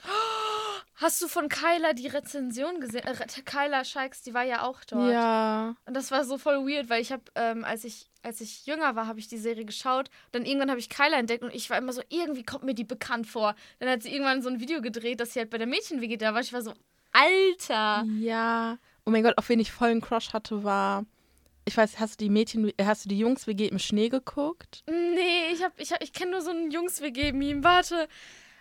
Hast 0.96 1.22
du 1.22 1.28
von 1.28 1.50
Kyla 1.50 1.94
die 1.94 2.08
Rezension 2.08 2.80
gesehen? 2.80 3.04
Äh, 3.06 3.42
Kyla 3.44 3.84
Scheiks, 3.84 4.22
die 4.22 4.34
war 4.34 4.44
ja 4.44 4.64
auch 4.64 4.84
dort. 4.86 5.12
Ja. 5.12 5.76
Und 5.86 5.96
das 5.96 6.12
war 6.12 6.24
so 6.24 6.38
voll 6.38 6.66
weird, 6.68 6.90
weil 6.90 7.02
ich 7.02 7.12
habe, 7.12 7.24
ähm, 7.36 7.64
als 7.64 7.84
ich 7.84 8.10
als 8.24 8.40
ich 8.40 8.66
jünger 8.66 8.96
war, 8.96 9.06
habe 9.06 9.20
ich 9.20 9.28
die 9.28 9.38
Serie 9.38 9.66
geschaut. 9.66 10.10
Dann 10.32 10.46
irgendwann 10.46 10.70
habe 10.70 10.80
ich 10.80 10.90
Kyla 10.90 11.20
entdeckt 11.20 11.44
und 11.44 11.54
ich 11.54 11.70
war 11.70 11.78
immer 11.78 11.92
so, 11.92 12.02
irgendwie 12.10 12.44
kommt 12.44 12.64
mir 12.64 12.74
die 12.74 12.86
bekannt 12.86 13.28
vor. 13.28 13.54
Dann 13.80 13.90
hat 13.90 14.02
sie 14.02 14.12
irgendwann 14.12 14.42
so 14.42 14.50
ein 14.50 14.60
Video 14.60 14.82
gedreht, 14.82 15.20
dass 15.20 15.34
sie 15.34 15.40
halt 15.40 15.50
bei 15.50 15.58
der 15.58 15.68
Mädchen-WG 15.68 16.18
da 16.18 16.34
war. 16.34 16.42
Ich 16.42 16.54
war 16.54 16.62
so, 16.62 16.74
Alter. 17.12 18.06
Ja. 18.20 18.78
Oh 19.06 19.12
mein 19.12 19.24
Gott, 19.24 19.38
auf 19.38 19.50
wen 19.50 19.60
ich 19.60 19.72
voll 19.72 19.90
einen 19.90 20.02
Crush 20.02 20.32
hatte, 20.32 20.64
war. 20.64 21.06
Ich 21.66 21.78
weiß, 21.78 22.00
hast 22.00 22.20
du 22.20 22.26
die 22.26 22.30
Mädchen, 22.30 22.72
hast 22.82 23.06
du 23.06 23.10
die 23.10 23.20
Jungs-WG 23.20 23.68
im 23.68 23.80
Schnee 23.80 24.10
geguckt? 24.10 24.84
Nee, 24.88 25.52
ich 25.52 25.64
hab, 25.64 25.78
ich 25.80 25.92
hab, 25.92 26.02
ich 26.02 26.14
kenne 26.14 26.32
nur 26.32 26.42
so 26.42 26.52
ein 26.52 26.72
Jungs-WG-Meme. 26.72 27.64
Warte. 27.64 28.08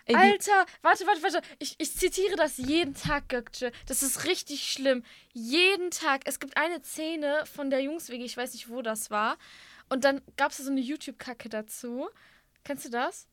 Ey, 0.05 0.15
Alter, 0.15 0.65
warte, 0.81 1.07
warte, 1.07 1.23
warte. 1.23 1.41
Ich, 1.59 1.75
ich 1.77 1.95
zitiere 1.95 2.35
das 2.35 2.57
jeden 2.57 2.93
Tag, 2.93 3.29
Gökce. 3.29 3.71
Das 3.87 4.03
ist 4.03 4.25
richtig 4.25 4.69
schlimm. 4.69 5.03
Jeden 5.31 5.91
Tag. 5.91 6.21
Es 6.25 6.39
gibt 6.39 6.57
eine 6.57 6.83
Szene 6.83 7.43
von 7.45 7.69
der 7.69 7.81
Jungs-WG, 7.81 8.25
ich 8.25 8.35
weiß 8.35 8.53
nicht, 8.53 8.69
wo 8.69 8.81
das 8.81 9.11
war. 9.11 9.37
Und 9.89 10.03
dann 10.03 10.21
gab 10.35 10.51
es 10.51 10.57
so 10.57 10.69
eine 10.69 10.81
YouTube-Kacke 10.81 11.47
dazu. 11.47 12.09
Kennst 12.65 12.85
du 12.85 12.89
das? 12.89 13.27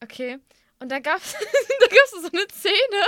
Okay. 0.00 0.38
Und 0.78 0.90
da 0.90 1.00
gab 1.00 1.18
es 1.18 1.32
da 1.80 1.86
gab's 1.86 2.10
so 2.10 2.28
eine 2.32 2.46
Szene. 2.52 3.02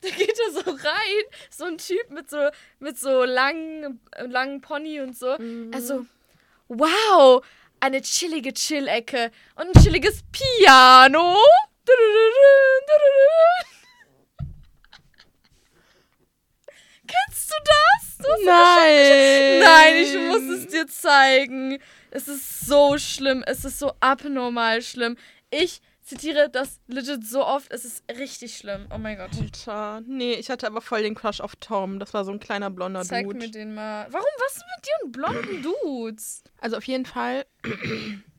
Da 0.00 0.08
geht 0.10 0.36
er 0.38 0.52
so 0.52 0.70
rein, 0.70 1.22
so 1.50 1.64
ein 1.64 1.78
Typ 1.78 2.10
mit 2.10 2.28
so, 2.28 2.48
mit 2.80 2.98
so 2.98 3.24
langen, 3.24 4.00
langen 4.18 4.60
Pony 4.60 5.00
und 5.00 5.16
so. 5.16 5.38
Mhm. 5.38 5.70
Also, 5.72 6.06
wow, 6.68 7.44
eine 7.78 8.02
chillige 8.02 8.52
Chill-Ecke 8.52 9.30
und 9.54 9.76
ein 9.76 9.82
chilliges 9.82 10.22
Piano. 10.32 11.36
Kennst 17.06 17.50
du 17.50 17.54
das? 17.64 18.16
Du 18.18 18.24
hast 18.24 18.44
Nein! 18.44 19.60
Nein, 19.60 19.96
ich 19.96 20.14
muss 20.16 20.42
es 20.56 20.66
dir 20.68 20.86
zeigen. 20.86 21.78
Es 22.10 22.28
ist 22.28 22.60
so 22.66 22.96
schlimm. 22.98 23.42
Es 23.46 23.64
ist 23.64 23.78
so 23.78 23.92
abnormal 24.00 24.82
schlimm. 24.82 25.16
Ich 25.50 25.80
zitiere 26.02 26.48
das 26.50 26.80
legit 26.86 27.26
so 27.26 27.44
oft. 27.44 27.70
Es 27.72 27.84
ist 27.84 28.04
richtig 28.18 28.56
schlimm. 28.56 28.86
Oh 28.94 28.98
mein 28.98 29.16
Gott. 29.16 29.30
Alter. 29.40 30.02
Nee, 30.06 30.34
ich 30.34 30.50
hatte 30.50 30.66
aber 30.66 30.80
voll 30.80 31.02
den 31.02 31.14
Crush 31.14 31.40
auf 31.40 31.56
Tom. 31.56 31.98
Das 31.98 32.14
war 32.14 32.24
so 32.24 32.32
ein 32.32 32.40
kleiner 32.40 32.70
blonder 32.70 33.02
Zeig 33.02 33.26
Dude. 33.26 33.38
mir 33.38 33.50
den 33.50 33.74
mal. 33.74 34.06
Warum? 34.10 34.26
Was 34.38 34.56
ist 34.56 34.64
mit 34.76 34.86
dir 34.86 35.04
und 35.04 35.12
blonden 35.12 35.62
Dudes? 35.62 36.42
Also 36.60 36.76
auf 36.76 36.84
jeden 36.84 37.06
Fall. 37.06 37.46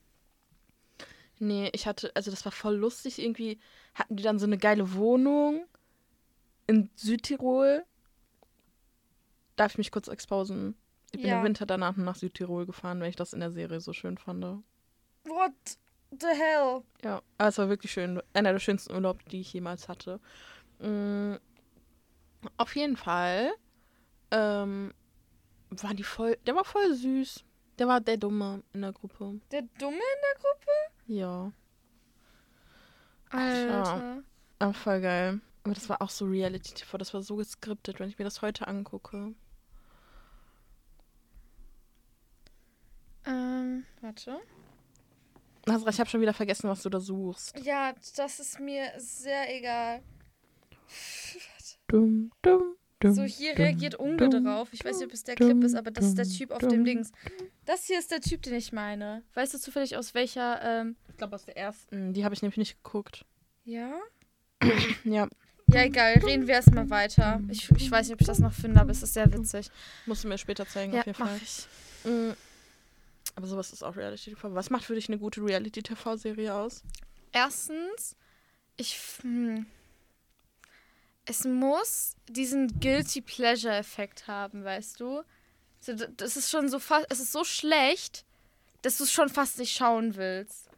nee, 1.44 1.70
ich 1.74 1.86
hatte, 1.88 2.12
also 2.16 2.32
das 2.32 2.46
war 2.46 2.52
voll 2.52 2.76
lustig. 2.76 3.20
Irgendwie 3.20 3.60
hatten 3.94 4.16
die 4.16 4.24
dann 4.24 4.40
so 4.40 4.46
eine 4.46 4.58
geile 4.58 4.94
Wohnung 4.94 5.66
in 6.68 6.90
Südtirol. 6.96 7.86
Darf 9.56 9.74
ich 9.74 9.78
mich 9.78 9.92
kurz 9.92 10.08
exposen? 10.08 10.76
Ich 11.12 11.22
bin 11.22 11.30
Ja. 11.30 11.38
im 11.40 11.44
Winter 11.46 11.66
danach 11.66 11.96
nach 11.96 12.16
Südtirol 12.16 12.66
gefahren, 12.66 13.00
weil 13.00 13.10
ich 13.10 13.16
das 13.16 13.34
in 13.34 13.40
der 13.40 13.52
Serie 13.52 13.80
so 13.82 13.94
schön 13.94 14.18
fand. 14.18 14.44
What 15.26 15.54
the 16.12 16.28
hell? 16.28 16.82
Ja, 17.04 17.22
aber 17.38 17.50
es 17.50 17.58
war 17.58 17.70
wirklich 17.70 17.92
schön. 17.92 18.22
Einer 18.34 18.52
der 18.54 18.60
schönsten 18.60 18.94
Urlaube, 18.94 19.24
die 19.30 19.42
ich 19.42 19.54
jemals 19.54 19.88
hatte. 19.88 20.20
Mm, 20.80 21.36
auf 22.58 22.76
jeden 22.76 22.98
Fall 22.98 23.52
ähm, 24.32 24.94
war 25.70 25.94
die 25.94 26.04
voll. 26.04 26.38
Der 26.48 26.56
war 26.56 26.66
voll 26.66 26.94
süß. 26.96 27.44
Der 27.80 27.88
war 27.88 28.02
der 28.02 28.18
Dumme 28.18 28.64
in 28.74 28.82
der 28.82 28.92
Gruppe. 28.94 29.40
Der 29.52 29.62
Dumme 29.62 29.96
in 29.96 30.00
der 30.00 30.42
Gruppe? 30.42 30.72
Ja, 31.14 31.52
Alter. 33.30 34.24
aber 34.58 34.74
voll 34.74 35.02
geil. 35.02 35.42
Aber 35.64 35.74
das 35.74 35.88
war 35.88 36.02
auch 36.02 36.10
so 36.10 36.26
Reality-TV. 36.26 36.98
Das 36.98 37.14
war 37.14 37.22
so 37.22 37.36
geskriptet, 37.36 38.00
wenn 38.00 38.10
ich 38.10 38.18
mir 38.18 38.26
das 38.26 38.42
heute 38.42 38.68
angucke. 38.68 39.34
Ähm, 43.26 43.86
warte. 44.02 44.40
Nasra, 45.66 45.90
ich 45.90 46.00
habe 46.00 46.10
schon 46.10 46.20
wieder 46.22 46.34
vergessen, 46.34 46.70
was 46.70 46.82
du 46.82 46.90
da 46.90 47.00
suchst. 47.00 47.58
Ja, 47.60 47.94
das 48.16 48.40
ist 48.40 48.60
mir 48.60 48.92
sehr 48.98 49.56
egal. 49.56 50.02
Dumm, 51.88 52.32
dumm, 52.42 52.76
So, 53.12 53.24
hier 53.24 53.58
reagiert 53.58 53.96
Unge 53.96 54.30
drauf. 54.30 54.70
Ich 54.72 54.84
weiß 54.86 54.98
nicht, 54.98 55.08
ob 55.08 55.14
es 55.14 55.24
der 55.24 55.36
Clip 55.36 55.62
ist, 55.64 55.76
aber 55.76 55.92
das 55.92 56.06
ist 56.06 56.18
der 56.18 56.26
Typ 56.28 56.52
auf 56.52 56.60
dem 56.60 56.86
Dings. 56.86 57.12
Das 57.66 57.86
hier 57.86 58.00
ist 58.00 58.12
der 58.12 58.22
Typ, 58.22 58.42
den 58.44 58.54
ich 58.56 58.72
meine. 58.72 59.24
Weißt 59.34 59.54
du 59.54 59.58
zufällig 59.60 59.98
aus 59.98 60.14
welcher, 60.14 60.62
ähm, 60.64 60.96
Ich 61.10 61.18
glaube, 61.18 61.36
aus 61.36 61.46
der 61.46 61.58
ersten. 61.58 62.14
Die 62.14 62.24
habe 62.24 62.34
ich 62.36 62.42
nämlich 62.42 62.58
nicht 62.58 62.84
geguckt. 62.84 63.26
ja? 63.66 63.94
Ja, 65.04 65.28
Ja, 65.68 65.82
egal. 65.84 66.14
Reden 66.20 66.48
wir 66.48 66.54
erstmal 66.56 66.90
weiter. 66.90 67.42
Ich, 67.50 67.70
ich 67.72 67.90
weiß 67.92 68.08
nicht, 68.08 68.14
ob 68.14 68.22
ich 68.22 68.28
das 68.28 68.40
noch 68.40 68.54
finde, 68.54 68.80
aber 68.80 68.92
es 68.92 69.04
ist 69.04 69.14
sehr 69.14 69.32
witzig. 69.34 69.70
musst 70.06 70.24
du 70.24 70.28
mir 70.30 70.38
später 70.38 70.66
zeigen, 70.68 70.94
Ja, 70.94 71.00
auf 71.02 71.06
jeden 71.06 71.18
mach 71.20 71.28
Fall. 71.28 71.40
ich. 71.44 71.68
Mm. 72.10 72.32
Aber 73.36 73.48
sowas 73.48 73.74
ist 73.74 73.84
auch 73.84 73.96
Reality-TV. 73.96 74.54
Was 74.54 74.70
macht 74.70 74.86
für 74.86 74.96
dich 74.96 75.08
eine 75.10 75.18
gute 75.18 75.42
Reality-TV-Serie 75.44 76.54
aus? 76.54 76.84
Erstens, 77.32 78.16
ich. 78.78 78.98
Hm, 79.22 79.66
es 81.26 81.46
muss 81.46 82.16
diesen 82.28 82.80
Guilty 82.80 83.22
Pleasure-Effekt 83.22 84.28
haben, 84.28 84.64
weißt 84.64 85.00
du? 85.00 85.24
So, 85.80 85.94
Das 85.94 86.38
ist 86.38 86.50
schon 86.50 86.70
so 86.70 86.80
fast. 86.80 87.06
Es 87.10 87.20
ist 87.20 87.32
so 87.32 87.44
schlecht, 87.44 88.26
dass 88.82 88.98
du 88.98 89.04
es 89.04 89.12
schon 89.12 89.30
fast 89.30 89.58
nicht 89.58 89.76
schauen 89.76 90.16
willst. 90.16 90.70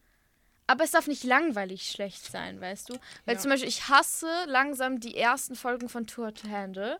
Aber 0.67 0.83
es 0.83 0.91
darf 0.91 1.07
nicht 1.07 1.23
langweilig 1.23 1.89
schlecht 1.91 2.31
sein, 2.31 2.59
weißt 2.59 2.89
du? 2.89 2.93
Weil 3.25 3.35
Ja. 3.35 3.41
zum 3.41 3.51
Beispiel, 3.51 3.69
ich 3.69 3.87
hasse 3.87 4.27
langsam 4.47 4.99
die 4.99 5.15
ersten 5.15 5.55
Folgen 5.55 5.89
von 5.89 6.07
Tour 6.07 6.33
to 6.33 6.49
Handle. 6.49 6.99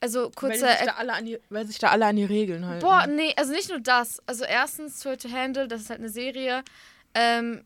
Also 0.00 0.24
Weil, 0.24 0.30
kurze 0.32 0.68
sich 0.68 0.86
da 0.86 0.92
alle 0.94 1.12
an 1.12 1.24
die, 1.24 1.38
weil 1.50 1.66
sich 1.66 1.78
da 1.78 1.90
alle 1.90 2.06
an 2.06 2.16
die 2.16 2.24
Regeln 2.24 2.66
halten. 2.66 2.84
Boah, 2.84 3.06
nee, 3.06 3.34
also 3.36 3.52
nicht 3.52 3.68
nur 3.68 3.80
das. 3.80 4.20
Also 4.26 4.44
erstens, 4.44 5.00
Tour 5.00 5.16
to 5.16 5.28
Handle, 5.30 5.66
das 5.68 5.82
ist 5.82 5.90
halt 5.90 6.00
eine 6.00 6.08
Serie. 6.08 6.62
Ähm, 7.14 7.64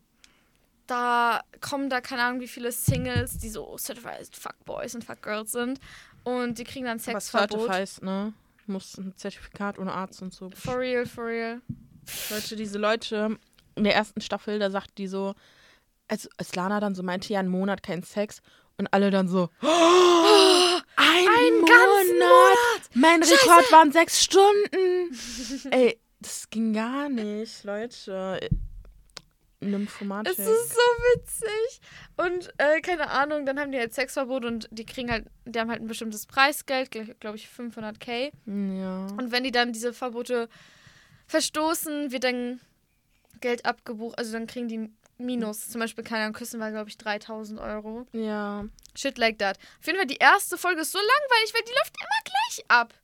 da 0.92 1.40
kommen 1.62 1.88
da 1.88 2.02
keine 2.02 2.22
Ahnung 2.22 2.40
wie 2.40 2.48
viele 2.48 2.70
Singles, 2.70 3.38
die 3.38 3.48
so 3.48 3.76
Certified 3.78 4.36
Fuckboys 4.36 4.94
und 4.94 5.02
Fuckgirls 5.04 5.52
sind. 5.52 5.80
Und 6.22 6.58
die 6.58 6.64
kriegen 6.64 6.84
dann 6.84 6.98
Sexverbot. 6.98 7.60
Certifies, 7.66 8.02
ne? 8.02 8.34
Muss 8.66 8.98
ein 8.98 9.14
Zertifikat 9.16 9.78
ohne 9.78 9.92
Arzt 9.92 10.20
und 10.20 10.34
so. 10.34 10.50
For 10.50 10.78
real, 10.78 11.06
for 11.06 11.26
real. 11.26 11.62
Leute, 12.30 12.56
diese 12.56 12.78
Leute 12.78 13.38
in 13.74 13.84
der 13.84 13.94
ersten 13.94 14.20
Staffel, 14.20 14.58
da 14.58 14.70
sagt 14.70 14.98
die 14.98 15.06
so, 15.06 15.34
als, 16.08 16.28
als 16.36 16.54
Lana 16.54 16.78
dann 16.78 16.94
so 16.94 17.02
meinte, 17.02 17.32
ja, 17.32 17.40
einen 17.40 17.48
Monat 17.48 17.82
kein 17.82 18.02
Sex. 18.02 18.42
Und 18.76 18.92
alle 18.92 19.10
dann 19.10 19.28
so, 19.28 19.48
oh, 19.62 19.66
ein 20.96 21.26
Einen 21.26 21.60
Monat. 21.60 22.06
Monat. 22.06 22.90
Mein 22.94 23.22
Scheiße. 23.22 23.32
Rekord 23.32 23.72
waren 23.72 23.92
sechs 23.92 24.22
Stunden. 24.22 25.16
Ey, 25.70 25.98
das 26.20 26.50
ging 26.50 26.74
gar 26.74 27.08
nicht, 27.08 27.64
Leute. 27.64 28.38
Nymphomatik. 29.70 30.32
Es 30.32 30.38
ist 30.46 30.70
so 30.74 30.80
witzig. 31.14 31.80
Und 32.16 32.52
äh, 32.58 32.80
keine 32.80 33.10
Ahnung, 33.10 33.46
dann 33.46 33.58
haben 33.58 33.72
die 33.72 33.78
halt 33.78 33.94
Sexverbot 33.94 34.44
und 34.44 34.68
die 34.70 34.84
kriegen 34.84 35.10
halt, 35.10 35.26
die 35.44 35.58
haben 35.58 35.70
halt 35.70 35.80
ein 35.80 35.86
bestimmtes 35.86 36.26
Preisgeld, 36.26 36.90
glaube 37.20 37.36
ich 37.36 37.46
500k. 37.48 38.32
Ja. 38.46 39.06
Und 39.16 39.32
wenn 39.32 39.44
die 39.44 39.50
dann 39.52 39.72
diese 39.72 39.92
Verbote 39.92 40.48
verstoßen, 41.26 42.12
wird 42.12 42.24
dann 42.24 42.60
Geld 43.40 43.64
abgebucht. 43.64 44.18
Also 44.18 44.32
dann 44.32 44.46
kriegen 44.46 44.68
die 44.68 44.90
Minus. 45.18 45.68
Zum 45.68 45.80
Beispiel, 45.80 46.02
keine 46.04 46.22
Ahnung, 46.24 46.34
Küssen 46.34 46.58
war, 46.58 46.70
glaube 46.70 46.88
ich, 46.90 46.98
3000 46.98 47.60
Euro. 47.60 48.06
Ja. 48.12 48.64
Shit 48.96 49.18
like 49.18 49.38
that. 49.38 49.58
Auf 49.80 49.86
jeden 49.86 49.98
Fall, 49.98 50.06
die 50.06 50.16
erste 50.16 50.58
Folge 50.58 50.80
ist 50.80 50.92
so 50.92 50.98
langweilig, 50.98 51.54
weil 51.54 51.62
die 51.62 51.72
läuft 51.72 51.94
immer 51.96 52.24
gleich 52.24 52.64
ab. 52.68 52.94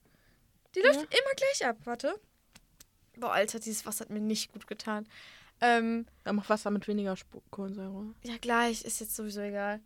Die 0.75 0.81
läuft 0.81 0.99
Ja. 0.99 1.05
immer 1.19 1.35
gleich 1.35 1.65
ab. 1.67 1.77
Warte. 1.85 2.15
Boah, 3.17 3.33
Alter, 3.33 3.59
dieses 3.59 3.85
Wasser 3.85 4.01
hat 4.05 4.09
mir 4.11 4.19
nicht 4.19 4.51
gut 4.51 4.67
getan. 4.67 5.07
Ähm, 5.61 6.05
Dann 6.23 6.35
mach 6.37 6.49
Wasser 6.49 6.71
mit 6.71 6.87
weniger 6.87 7.13
Sp- 7.19 7.41
Kohlensäure. 7.51 8.13
ja, 8.23 8.35
gleich. 8.39 8.83
Ist 8.83 8.99
jetzt 9.01 9.15
sowieso 9.15 9.41
egal. 9.41 9.81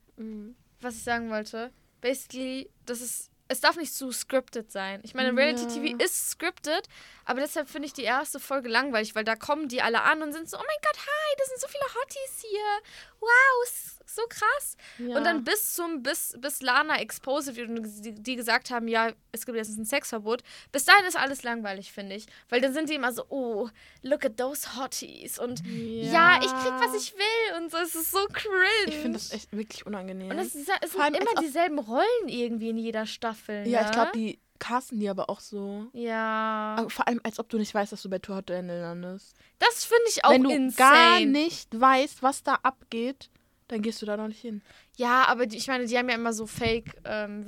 Was 0.81 0.95
ich 0.95 1.03
sagen 1.03 1.29
wollte. 1.29 1.71
Basically, 2.01 2.69
das 2.85 3.01
ist. 3.01 3.29
Es 3.49 3.59
darf 3.61 3.75
nicht 3.75 3.93
zu 3.93 4.11
scripted 4.11 4.71
sein. 4.71 5.01
Ich 5.03 5.13
meine, 5.13 5.35
Reality 5.35 5.63
Ja. 5.63 5.69
TV 5.69 6.03
ist 6.03 6.29
scripted, 6.31 6.87
aber 7.25 7.41
deshalb 7.41 7.69
finde 7.69 7.87
ich 7.87 7.93
die 7.93 8.03
erste 8.03 8.39
Folge 8.39 8.69
langweilig, 8.69 9.15
weil 9.15 9.23
da 9.23 9.35
kommen 9.35 9.67
die 9.67 9.81
alle 9.81 10.01
an 10.01 10.21
und 10.21 10.33
sind 10.33 10.49
so, 10.49 10.57
oh 10.57 10.63
mein 10.65 10.77
Gott, 10.81 10.97
hi, 10.97 11.35
das 11.37 11.47
sind 11.47 11.61
so 11.61 11.67
viele 11.67 11.83
Hotties 11.83 12.41
hier. 12.41 13.19
Wow, 13.19 13.99
so 14.05 14.21
krass. 14.29 14.77
Ja. 14.99 15.17
Und 15.17 15.23
dann 15.23 15.43
bis 15.43 15.73
zum, 15.73 16.03
bis, 16.03 16.35
bis 16.39 16.61
Lana 16.61 16.99
exposed 16.99 17.55
wird 17.55 17.69
und 17.69 18.05
die, 18.05 18.13
die 18.13 18.35
gesagt 18.35 18.71
haben, 18.71 18.87
ja, 18.87 19.11
es 19.31 19.45
gibt 19.45 19.57
jetzt 19.57 19.77
ein 19.77 19.85
Sexverbot, 19.85 20.43
bis 20.71 20.85
dahin 20.85 21.05
ist 21.05 21.17
alles 21.17 21.43
langweilig, 21.43 21.91
finde 21.91 22.15
ich. 22.15 22.25
Weil 22.49 22.61
dann 22.61 22.73
sind 22.73 22.89
die 22.89 22.95
immer 22.95 23.11
so, 23.11 23.25
oh, 23.29 23.69
look 24.01 24.25
at 24.25 24.37
those 24.37 24.77
Hotties. 24.77 25.39
Und 25.39 25.63
ja, 25.65 26.37
ich 26.37 26.51
krieg, 26.51 26.73
was 26.79 27.01
ich 27.01 27.13
will. 27.13 27.57
Und 27.57 27.71
so, 27.71 27.77
es 27.77 27.95
ist 27.95 28.11
so 28.11 28.25
cringe. 28.31 28.87
Ich 28.87 28.95
finde 28.95 29.13
das 29.17 29.31
echt 29.31 29.51
wirklich 29.55 29.85
unangenehm. 29.85 30.29
Und 30.29 30.39
es, 30.39 30.55
es 30.55 30.65
sind 30.91 31.17
immer 31.17 31.41
dieselben 31.41 31.79
Rollen 31.79 32.27
irgendwie 32.27 32.69
in 32.69 32.77
jeder 32.77 33.05
Staffel. 33.05 33.67
ja, 33.67 33.81
ne? 33.81 33.85
ich 33.87 33.91
glaube, 33.91 34.11
die 34.13 34.39
casten 34.63 34.99
die 34.99 35.09
aber 35.09 35.29
auch 35.29 35.41
so. 35.41 35.87
Ja. 35.93 36.75
Aber 36.77 36.89
vor 36.89 37.07
allem, 37.07 37.19
als 37.23 37.37
ob 37.39 37.49
du 37.49 37.57
nicht 37.57 37.73
weißt, 37.73 37.91
dass 37.91 38.01
du 38.01 38.09
bei 38.09 38.19
Tour 38.19 38.37
Hot 38.37 38.49
Handle 38.49 38.81
landest. 38.81 39.35
Das 39.59 39.83
finde 39.83 40.03
ich 40.09 40.23
auch 40.23 40.31
Wenn 40.31 40.43
du 40.43 40.49
insane. 40.51 40.77
gar 40.77 41.19
nicht 41.19 41.79
weißt, 41.79 42.23
was 42.23 42.43
da 42.43 42.55
abgeht, 42.63 43.29
dann 43.67 43.81
gehst 43.81 44.01
du 44.01 44.05
da 44.05 44.15
noch 44.15 44.27
nicht 44.29 44.39
hin. 44.41 44.61
Ja, 44.95 45.25
aber 45.27 45.45
die, 45.47 45.57
ich 45.57 45.67
meine, 45.67 45.85
die 45.85 45.97
haben 45.97 46.07
ja 46.09 46.15
immer 46.15 46.31
so 46.33 46.45
Fake 46.45 46.95
ähm, 47.03 47.45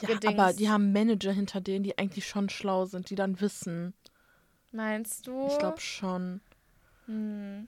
Ja, 0.00 0.08
gedingst. 0.14 0.38
aber 0.38 0.52
die 0.52 0.68
haben 0.70 0.92
Manager 0.92 1.32
hinter 1.32 1.60
denen, 1.60 1.82
die 1.82 1.98
eigentlich 1.98 2.26
schon 2.28 2.48
schlau 2.48 2.86
sind, 2.86 3.10
die 3.10 3.16
dann 3.16 3.40
wissen. 3.40 3.94
Meinst 4.72 5.26
du? 5.26 5.48
Ich 5.48 5.58
glaube 5.58 5.80
schon. 5.80 6.40
Hm. 7.06 7.66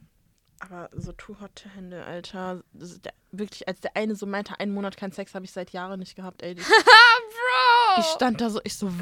Aber 0.63 0.89
so 0.93 1.11
Too 1.13 1.41
Hot 1.41 1.57
to 1.57 1.69
Handle, 1.75 2.05
Alter. 2.05 2.63
Das 2.73 2.93
ist 2.93 3.05
der, 3.05 3.13
wirklich, 3.33 3.67
als 3.67 3.81
der 3.81 3.97
eine 3.97 4.15
so 4.15 4.27
meinte, 4.27 4.61
einen 4.61 4.73
Monat 4.73 4.97
kein 4.97 5.11
Sex 5.11 5.35
habe 5.35 5.45
ich 5.45 5.51
seit 5.51 5.71
Jahren 5.71 5.99
nicht 5.99 6.15
gehabt, 6.15 6.43
ey. 6.43 6.55
Ich, 6.63 6.67
Bro! 6.67 8.01
ich 8.01 8.07
stand 8.07 8.41
da 8.41 8.51
so, 8.51 8.61
ich 8.63 8.77
so, 8.77 8.93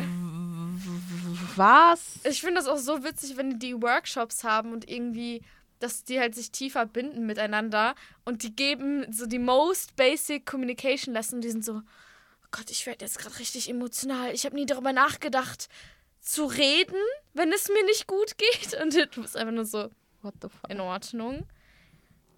was? 1.57 2.21
Ich 2.25 2.41
finde 2.41 2.57
das 2.61 2.69
auch 2.69 2.79
so 2.79 3.03
witzig, 3.05 3.37
wenn 3.37 3.59
die 3.59 3.81
Workshops 3.81 4.45
haben 4.45 4.73
und 4.73 4.89
irgendwie, 4.89 5.43
dass 5.81 6.05
die 6.05 6.19
halt 6.19 6.35
sich 6.35 6.51
tiefer 6.51 6.87
binden 6.87 7.27
miteinander 7.27 7.95
und 8.25 8.43
die 8.43 8.55
geben 8.55 9.11
so 9.13 9.27
die 9.27 9.39
most 9.39 9.97
basic 9.97 10.47
communication 10.47 11.13
lesson. 11.13 11.41
Die 11.41 11.51
sind 11.51 11.65
so, 11.65 11.75
oh 11.75 12.49
Gott, 12.51 12.71
ich 12.71 12.87
werde 12.87 13.05
jetzt 13.05 13.19
gerade 13.19 13.39
richtig 13.39 13.69
emotional. 13.69 14.33
Ich 14.33 14.45
habe 14.45 14.55
nie 14.55 14.67
darüber 14.67 14.93
nachgedacht, 14.93 15.69
zu 16.21 16.45
reden, 16.45 17.01
wenn 17.35 17.53
es 17.53 17.69
mir 17.69 17.85
nicht 17.85 18.07
gut 18.07 18.37
geht. 18.39 18.81
Und 18.83 18.95
du 18.95 19.23
bist 19.23 19.37
einfach 19.37 19.55
nur 19.55 19.65
so, 19.65 19.91
What 20.23 20.35
the 20.43 20.49
fuck? 20.49 20.71
in 20.71 20.81
Ordnung. 20.81 21.47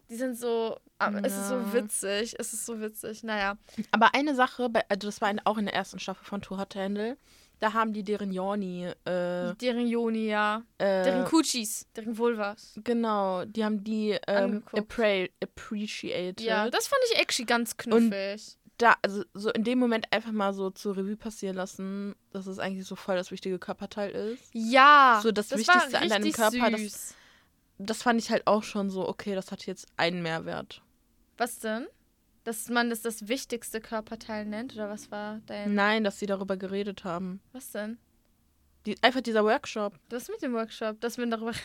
Die 0.09 0.17
sind 0.17 0.37
so, 0.39 0.79
aber 0.99 1.25
es 1.25 1.33
ist 1.35 1.49
so 1.49 1.55
Ja. 1.55 1.73
witzig, 1.73 2.35
es 2.39 2.53
ist 2.53 2.67
so 2.67 2.81
witzig. 2.81 3.23
Naja, 3.23 3.57
Aber 3.93 4.15
eine 4.15 4.35
Sache, 4.35 4.69
also 4.89 5.09
das 5.09 5.21
war 5.23 5.33
auch 5.45 5.57
in 5.57 5.65
der 5.65 5.75
ersten 5.75 5.99
Staffel 5.99 6.25
von 6.25 6.43
Too 6.43 6.59
Hot 6.59 6.71
to 6.71 6.81
Handle, 6.81 7.17
da 7.61 7.73
haben 7.73 7.93
die 7.95 8.03
deren 8.03 8.31
Joni, 8.33 8.85
äh, 9.07 9.55
deren 9.55 9.87
Joni, 9.87 10.27
ja. 10.29 10.65
äh, 10.79 11.05
Deren 11.05 11.25
Coochies, 11.27 11.87
deren 11.97 12.19
Vulvas. 12.19 12.75
genau, 12.85 13.45
die 13.47 13.65
haben 13.65 13.85
die 13.85 14.19
ähm, 14.27 14.63
appre 14.73 15.31
appreciated. 15.43 16.41
Ja, 16.43 16.69
das 16.69 16.89
fand 16.89 17.01
ich 17.13 17.19
actually 17.19 17.47
ganz 17.47 17.77
knuffig. 17.79 18.59
da, 18.79 18.97
also 19.01 19.25
so 19.33 19.51
in 19.53 19.65
dem 19.65 19.79
Moment 19.79 20.07
einfach 20.13 20.33
mal 20.33 20.53
so 20.53 20.71
zur 20.71 20.97
Revue 20.97 21.17
passieren 21.17 21.57
lassen, 21.57 22.17
dass 22.33 22.47
es 22.47 22.59
eigentlich 22.59 22.85
so 22.87 22.97
voll 22.97 23.15
das 23.17 23.31
wichtige 23.31 23.59
Körperteil 23.59 24.11
ist. 24.11 24.43
Ja, 24.53 25.21
So 25.23 25.31
das 25.33 25.51
war 25.53 25.59
Wichtigste 25.59 25.99
an 26.01 26.09
deinem 26.09 26.33
Körper, 26.33 26.71
das- 26.71 26.81
süß. 26.81 26.93
das 26.93 27.15
fand 28.03 28.21
ich 28.21 28.31
halt 28.31 28.47
auch 28.47 28.63
schon 28.63 28.91
so, 28.91 29.09
okay, 29.09 29.35
das 29.35 29.51
hat 29.53 29.67
jetzt 29.67 29.87
einen 29.97 30.23
Mehrwert. 30.23 30.83
Was 31.39 31.59
denn? 31.59 31.87
Dass 32.45 32.69
man 32.69 32.91
das 32.91 33.03
das 33.03 33.29
wichtigste 33.29 33.81
Körperteil 33.81 34.45
nennt? 34.45 34.75
Oder 34.75 34.89
was 34.89 35.11
war 35.11 35.41
dein. 35.47 35.75
Nein, 35.75 36.05
dass 36.05 36.19
sie 36.19 36.27
darüber 36.27 36.57
geredet 36.57 37.05
haben. 37.05 37.41
Was 37.53 37.71
denn? 37.71 37.99
Die, 38.87 39.01
einfach 39.03 39.21
dieser 39.21 39.45
Workshop. 39.45 39.95
Was 40.11 40.29
mit 40.29 40.43
dem 40.43 40.53
Workshop? 40.55 41.01
Dass 41.01 41.19
wir 41.19 41.27
darüber. 41.27 41.53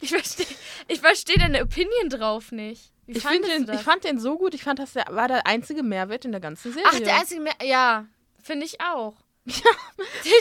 Ich 0.00 0.10
verstehe 0.10 0.46
ich 0.88 1.00
versteh 1.00 1.38
deine 1.38 1.62
Opinion 1.62 2.08
drauf 2.08 2.50
nicht. 2.50 2.92
Wie 3.06 3.12
Ich, 3.12 3.22
find 3.24 3.46
den, 3.46 3.66
das? 3.66 3.76
ich 3.76 3.82
fand 3.82 4.02
den 4.02 4.18
so 4.18 4.36
gut. 4.36 4.52
Ich 4.52 4.64
fand, 4.64 4.80
das 4.80 4.94
der, 4.94 5.04
war 5.10 5.28
der 5.28 5.46
einzige 5.46 5.84
Mehrwert 5.84 6.24
in 6.24 6.32
der 6.32 6.40
ganzen 6.40 6.72
Serie. 6.72 6.88
Ach, 6.92 6.98
der 6.98 7.20
einzige. 7.20 7.40
Mehr 7.40 7.54
ja, 7.62 8.06
finde 8.42 8.66
ich 8.66 8.80
auch. 8.80 9.14
Ich, 9.46 10.32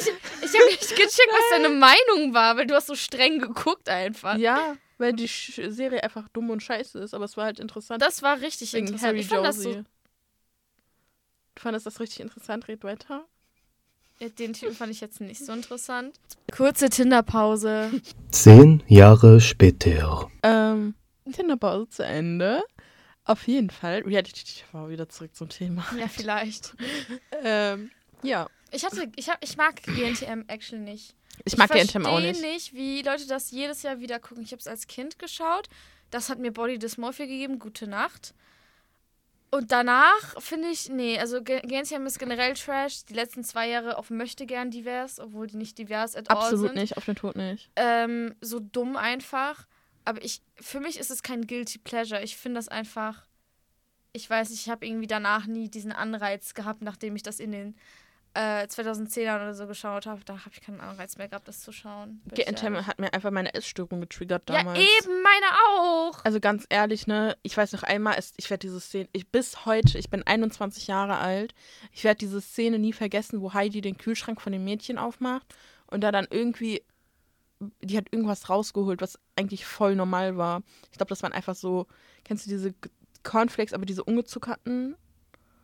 ich 0.42 0.54
habe 0.54 0.66
nicht 0.66 0.90
gecheckt, 0.90 1.30
was 1.32 1.50
deine 1.52 1.70
Meinung 1.70 2.34
war, 2.34 2.58
weil 2.58 2.66
du 2.66 2.76
hast 2.76 2.88
so 2.88 2.96
streng 2.96 3.40
geguckt 3.40 3.88
einfach. 3.88 4.38
Ja, 4.38 4.76
weil 5.00 5.14
die 5.14 5.28
Sch 5.28 5.60
Serie 5.70 6.04
einfach 6.04 6.30
dumm 6.30 6.50
und 6.50 6.62
scheiße 6.62 7.00
ist. 7.00 7.14
Aber 7.14 7.26
es 7.26 7.38
war 7.38 7.46
halt 7.46 7.60
interessant. 7.60 8.02
Das 8.02 8.22
war 8.22 8.42
richtig 8.42 8.74
interessant. 8.74 9.02
Harry 9.02 9.20
ich 9.20 9.28
fand 9.28 9.46
das 9.46 9.58
so. 9.58 9.70
Josie. 9.70 9.84
Du 11.56 11.62
fandest 11.62 11.86
das 11.86 12.00
richtig 12.00 12.20
interessant, 12.22 12.68
red 12.68 12.84
weiter. 12.84 13.26
Ja, 14.20 14.30
Den 14.30 14.54
Typen 14.54 14.76
fand 14.76 14.92
ich 14.92 15.02
jetzt 15.02 15.22
nicht 15.22 15.44
so 15.44 15.54
interessant. 15.54 16.20
Kurze 16.52 16.90
Tinderpause. 16.90 17.90
Zehn 18.32 18.84
Jahre 18.88 19.40
später. 19.40 20.30
Ähm, 20.44 20.94
Tinderpause 21.32 21.90
zu 21.90 22.06
Ende. 22.06 22.64
Auf 23.24 23.48
jeden 23.48 23.70
Fall. 23.70 24.02
Reality 24.02 24.44
TV 24.44 24.90
wieder 24.90 25.08
zurück 25.08 25.36
zum 25.36 25.50
Thema. 25.50 25.86
Ja, 25.98 26.08
vielleicht. 26.08 26.76
Ähm, 27.42 27.90
ja. 28.22 28.50
Ich 28.72 28.86
hatte, 28.86 29.12
ich 29.16 29.30
hab, 29.30 29.44
ich 29.44 29.58
mag 29.58 29.82
GNTM 29.84 30.44
actually 30.48 30.82
nicht. 30.82 31.16
Ich 31.46 31.58
mag 31.58 31.74
ich 31.74 31.82
GNTM 31.82 32.06
auch 32.06 32.20
nicht. 32.20 32.38
verstehe 32.38 32.54
nicht, 32.54 32.74
wie 32.74 33.02
Leute 33.02 33.28
das 33.28 33.52
jedes 33.52 33.82
Jahr 33.84 34.00
wieder 34.00 34.20
gucken. 34.20 34.44
Ich 34.44 34.52
habe 34.52 34.60
es 34.60 34.68
als 34.68 34.88
Kind 34.88 35.20
geschaut. 35.20 35.70
Das 36.12 36.30
hat 36.30 36.40
mir 36.40 36.52
Body 36.52 36.80
Dysmorphia 36.80 37.26
gegeben. 37.26 37.60
Gute 37.60 37.88
Nacht. 37.88 38.34
Und 39.52 39.72
danach 39.72 40.40
finde 40.40 40.68
ich, 40.70 40.90
nee, 40.90 41.18
also 41.18 41.42
GNTM 41.42 42.06
ist 42.06 42.20
generell 42.20 42.54
Trash. 42.54 43.06
Die 43.06 43.14
letzten 43.14 43.44
zwei 43.44 43.68
Jahre 43.68 43.98
auf 43.98 44.12
möchte 44.12 44.46
gern 44.46 44.70
divers, 44.70 45.20
obwohl 45.20 45.48
die 45.48 45.58
nicht 45.58 45.78
divers 45.78 46.16
at 46.16 46.30
all 46.30 46.38
Absolut 46.38 46.68
sind. 46.68 46.76
nicht, 46.76 46.98
auf 46.98 47.06
den 47.06 47.16
Tod 47.16 47.36
nicht. 47.36 47.70
Ähm, 47.76 48.36
so 48.42 48.60
dumm 48.60 48.96
einfach. 48.96 49.66
Aber 50.06 50.24
ich, 50.24 50.42
für 50.60 50.80
mich 50.80 51.00
ist 51.00 51.10
es 51.10 51.24
kein 51.24 51.48
Guilty 51.48 51.80
Pleasure. 51.80 52.22
Ich 52.22 52.38
finde 52.38 52.60
das 52.60 52.68
einfach, 52.68 53.26
ich 54.14 54.30
weiß 54.30 54.52
nicht, 54.52 54.62
ich 54.62 54.70
habe 54.70 54.86
irgendwie 54.86 55.08
danach 55.08 55.48
nie 55.48 55.70
diesen 55.70 55.92
Anreiz 55.92 56.54
gehabt, 56.54 56.84
nachdem 56.84 57.16
ich 57.16 57.24
das 57.24 57.40
in 57.40 57.52
den 57.52 57.76
äh, 58.34 58.64
2010ern 58.68 59.36
oder 59.38 59.54
so 59.54 59.66
geschaut 59.68 60.06
habe. 60.06 60.22
Da 60.24 60.34
habe 60.40 60.52
ich 60.54 60.62
keinen 60.62 60.80
Anreiz 60.82 61.18
mehr 61.18 61.28
gehabt, 61.28 61.48
das 61.48 61.62
zu 61.62 61.72
schauen. 61.72 62.22
ehrlich. 62.78 62.88
hat 62.88 63.00
mir 63.00 63.12
einfach 63.14 63.32
meine 63.32 63.54
Essstörung 63.54 64.02
getriggert 64.02 64.50
Ja, 64.50 64.58
damals. 64.58 64.80
eben, 64.80 65.22
meine 65.24 65.46
auch. 65.70 66.24
Also 66.24 66.40
ganz 66.40 66.66
ehrlich, 66.70 67.08
ne, 67.08 67.36
ich 67.42 67.58
weiß 67.58 67.74
noch 67.74 67.84
einmal, 67.84 68.18
ich 68.38 68.50
werde 68.50 68.62
diese 68.68 68.80
Szene, 68.80 69.10
ich 69.14 69.28
bis 69.28 69.66
heute, 69.66 69.98
ich 69.98 70.10
bin 70.10 70.26
21 70.26 70.88
Jahre 70.88 71.18
alt, 71.18 71.54
ich 71.92 72.04
werde 72.04 72.20
diese 72.20 72.40
Szene 72.42 72.78
nie 72.80 72.94
vergessen, 72.94 73.42
wo 73.42 73.54
Heidi 73.54 73.82
den 73.82 73.98
Kühlschrank 73.98 74.42
von 74.42 74.52
dem 74.54 74.64
Mädchen 74.64 74.98
aufmacht 74.98 75.54
und 75.88 76.02
da 76.02 76.12
dann 76.12 76.28
irgendwie, 76.30 76.84
die 77.82 77.98
hat 77.98 78.06
irgendwas 78.12 78.50
rausgeholt, 78.50 79.02
was 79.02 79.20
eigentlich 79.36 79.66
voll 79.66 79.96
normal 79.96 80.38
war. 80.38 80.62
Ich 80.92 80.98
glaube, 80.98 81.10
das 81.10 81.24
waren 81.24 81.34
einfach 81.34 81.56
so, 81.56 81.88
kennst 82.24 82.46
du 82.46 82.50
diese 82.52 82.74
Cornflakes, 83.24 83.74
aber 83.74 83.86
diese 83.86 84.04
ungezuckerten, 84.04 84.96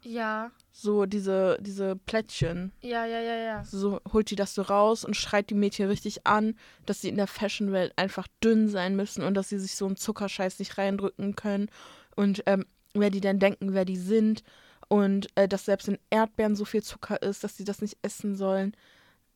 Ja, 0.02 0.52
so 0.78 1.06
diese, 1.06 1.58
diese 1.62 1.96
Plättchen. 1.96 2.74
ja, 2.82 3.06
ja, 3.06 3.22
ja, 3.22 3.36
ja. 3.38 3.64
So 3.64 4.02
holt 4.12 4.30
die 4.30 4.36
das 4.36 4.54
so 4.54 4.62
raus 4.62 5.06
und 5.06 5.16
schreit 5.16 5.50
die 5.50 5.54
Mädchen 5.56 5.88
richtig 5.88 6.28
an, 6.28 6.56
dass 6.86 7.00
sie 7.00 7.08
in 7.08 7.16
der 7.16 7.28
Fashionwelt 7.28 7.94
einfach 7.98 8.28
dünn 8.44 8.68
sein 8.68 8.96
müssen 8.98 9.24
und 9.24 9.36
dass 9.36 9.48
sie 9.48 9.58
sich 9.58 9.76
so 9.76 9.86
einen 9.86 9.96
Zuckerscheiß 9.96 10.60
nicht 10.60 10.78
reindrücken 10.78 11.36
können. 11.38 11.70
Und 12.18 12.44
ähm, 12.46 12.66
wer 12.94 13.10
die 13.10 13.22
denn 13.22 13.40
denken, 13.40 13.74
wer 13.74 13.86
die 13.86 13.96
sind. 13.96 14.44
Und 14.90 15.28
äh, 15.36 15.48
dass 15.48 15.64
selbst 15.66 15.88
in 15.88 15.98
Erdbeeren 16.10 16.56
so 16.58 16.66
viel 16.66 16.84
Zucker 16.84 17.22
ist, 17.22 17.46
dass 17.46 17.56
sie 17.56 17.64
das 17.64 17.82
nicht 17.82 17.98
essen 18.02 18.36
sollen. 18.36 18.76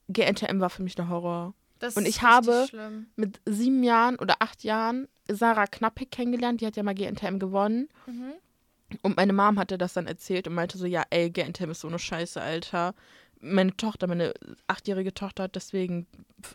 GNTM 0.10 0.60
war 0.60 0.70
für 0.70 0.84
mich 0.84 0.96
der 0.96 1.08
Horror. 1.10 1.54
Das 1.80 1.96
Und 1.96 2.06
ich 2.06 2.22
habe- 2.22 2.66
Schlimm. 2.70 3.08
Mit 3.16 3.40
sieben 3.46 3.84
Jahren 3.84 4.18
oder 4.18 4.36
acht 4.40 4.64
Jahren 4.66 5.08
Sarah 5.30 5.68
Knappig 5.68 6.12
kennengelernt, 6.12 6.60
die 6.60 6.66
hat 6.66 6.76
ja 6.76 6.84
mal 6.84 6.94
GNTM 6.96 7.40
gewonnen. 7.40 7.88
Mhm. 8.08 8.34
Und 9.02 9.18
meine 9.18 9.34
Mom 9.34 9.60
hatte 9.60 9.78
das 9.78 9.94
dann 9.94 10.08
erzählt 10.08 10.48
und 10.48 10.56
meinte 10.56 10.78
so, 10.78 10.86
ja, 10.86 11.04
ey, 11.10 11.30
GNTM 11.30 11.72
ist 11.72 11.82
so 11.82 11.88
eine 11.88 12.00
Scheiße, 12.00 12.42
Alter. 12.42 12.96
Meine 13.42 13.76
Tochter, 13.78 14.08
meine 14.08 14.34
achtjährige 14.68 15.14
Tochter 15.14 15.44
hat 15.44 15.56
deswegen 15.56 16.08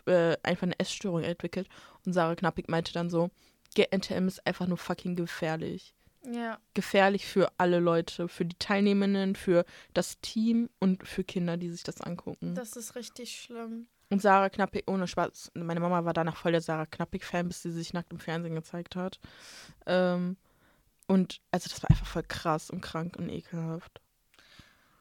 äh, 0.05 0.35
einfach 0.43 0.63
eine 0.63 0.79
Essstörung 0.79 1.23
entwickelt. 1.23 1.67
Und 2.05 2.13
Sarah 2.13 2.35
Knappig 2.35 2.69
meinte 2.69 2.93
dann 2.93 3.09
so, 3.09 3.29
GNTM 3.75 4.27
ist 4.27 4.45
einfach 4.45 4.67
nur 4.67 4.77
fucking 4.77 5.15
gefährlich. 5.15 5.93
Ja, 6.31 6.57
Gefährlich 6.73 7.25
für 7.27 7.51
alle 7.57 7.79
Leute, 7.79 8.27
für 8.27 8.45
die 8.45 8.57
Teilnehmenden, 8.57 9.35
für 9.35 9.63
das 9.93 10.19
Team 10.21 10.69
und 10.79 11.07
für 11.07 11.23
Kinder, 11.23 11.55
die 11.57 11.69
sich 11.69 11.83
das 11.83 12.01
angucken. 12.01 12.55
das 12.55 12.75
ist 12.75 12.95
richtig 12.95 13.39
schlimm. 13.39 13.87
und 14.09 14.21
Sarah 14.23 14.49
Knappig, 14.49 14.85
ohne 14.87 15.07
Spaß, 15.07 15.51
meine 15.53 15.79
Mama 15.79 16.03
war 16.03 16.13
danach 16.13 16.35
voll 16.35 16.51
der 16.51 16.61
Sarah 16.61 16.87
Knappig-Fan, 16.87 17.47
bis 17.47 17.61
sie 17.61 17.71
sich 17.71 17.93
nackt 17.93 18.11
im 18.11 18.19
Fernsehen 18.19 18.55
gezeigt 18.55 18.95
hat. 18.95 19.19
Ähm, 19.85 20.37
und 21.07 21.41
also 21.51 21.69
das 21.69 21.81
war 21.83 21.89
einfach 21.89 22.05
voll 22.07 22.23
krass 22.23 22.69
und 22.69 22.81
krank 22.81 23.15
und 23.17 23.29
ekelhaft. 23.29 24.01